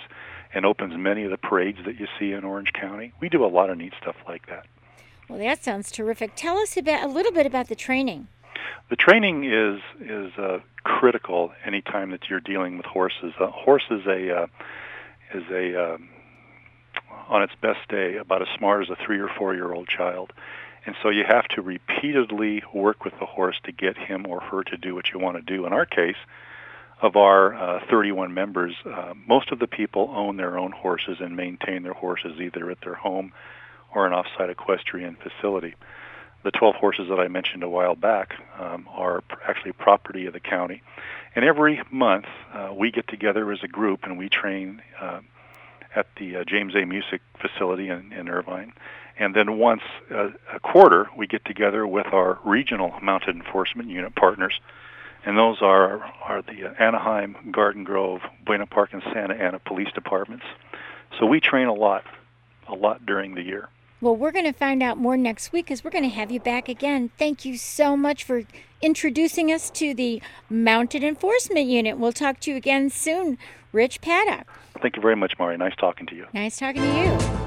[0.53, 3.11] and opens many of the parades that you see in Orange County.
[3.19, 4.67] We do a lot of neat stuff like that.
[5.27, 6.33] Well, that sounds terrific.
[6.35, 8.27] Tell us about a little bit about the training.
[8.89, 13.33] The training is is uh, critical anytime that you're dealing with horses.
[13.39, 14.47] A horse is a uh,
[15.33, 16.09] is a um,
[17.27, 20.33] on its best day about as smart as a three or four year old child.
[20.85, 24.63] And so you have to repeatedly work with the horse to get him or her
[24.63, 25.65] to do what you want to do.
[25.65, 26.17] In our case,
[27.01, 31.35] of our uh, 31 members, uh, most of the people own their own horses and
[31.35, 33.31] maintain their horses either at their home
[33.93, 35.75] or an offsite equestrian facility.
[36.43, 40.39] The 12 horses that I mentioned a while back um, are actually property of the
[40.39, 40.81] county.
[41.35, 45.21] And every month uh, we get together as a group and we train uh,
[45.95, 46.85] at the uh, James A.
[46.85, 48.73] Musick facility in, in Irvine.
[49.17, 54.15] And then once a, a quarter, we get together with our regional mounted enforcement unit
[54.15, 54.59] partners,
[55.25, 60.45] and those are are the Anaheim, Garden Grove, Buena Park, and Santa Ana police departments.
[61.19, 62.03] So we train a lot,
[62.67, 63.69] a lot during the year.
[64.03, 66.41] Well, we're going to find out more next week because we're going to have you
[66.41, 67.11] back again.
[67.17, 68.43] Thank you so much for
[68.81, 71.97] introducing us to the Mounted Enforcement Unit.
[71.97, 73.37] We'll talk to you again soon.
[73.71, 74.45] Rich Paddock.
[74.81, 75.55] Thank you very much, Mari.
[75.55, 76.25] Nice talking to you.
[76.33, 77.42] Nice talking to you.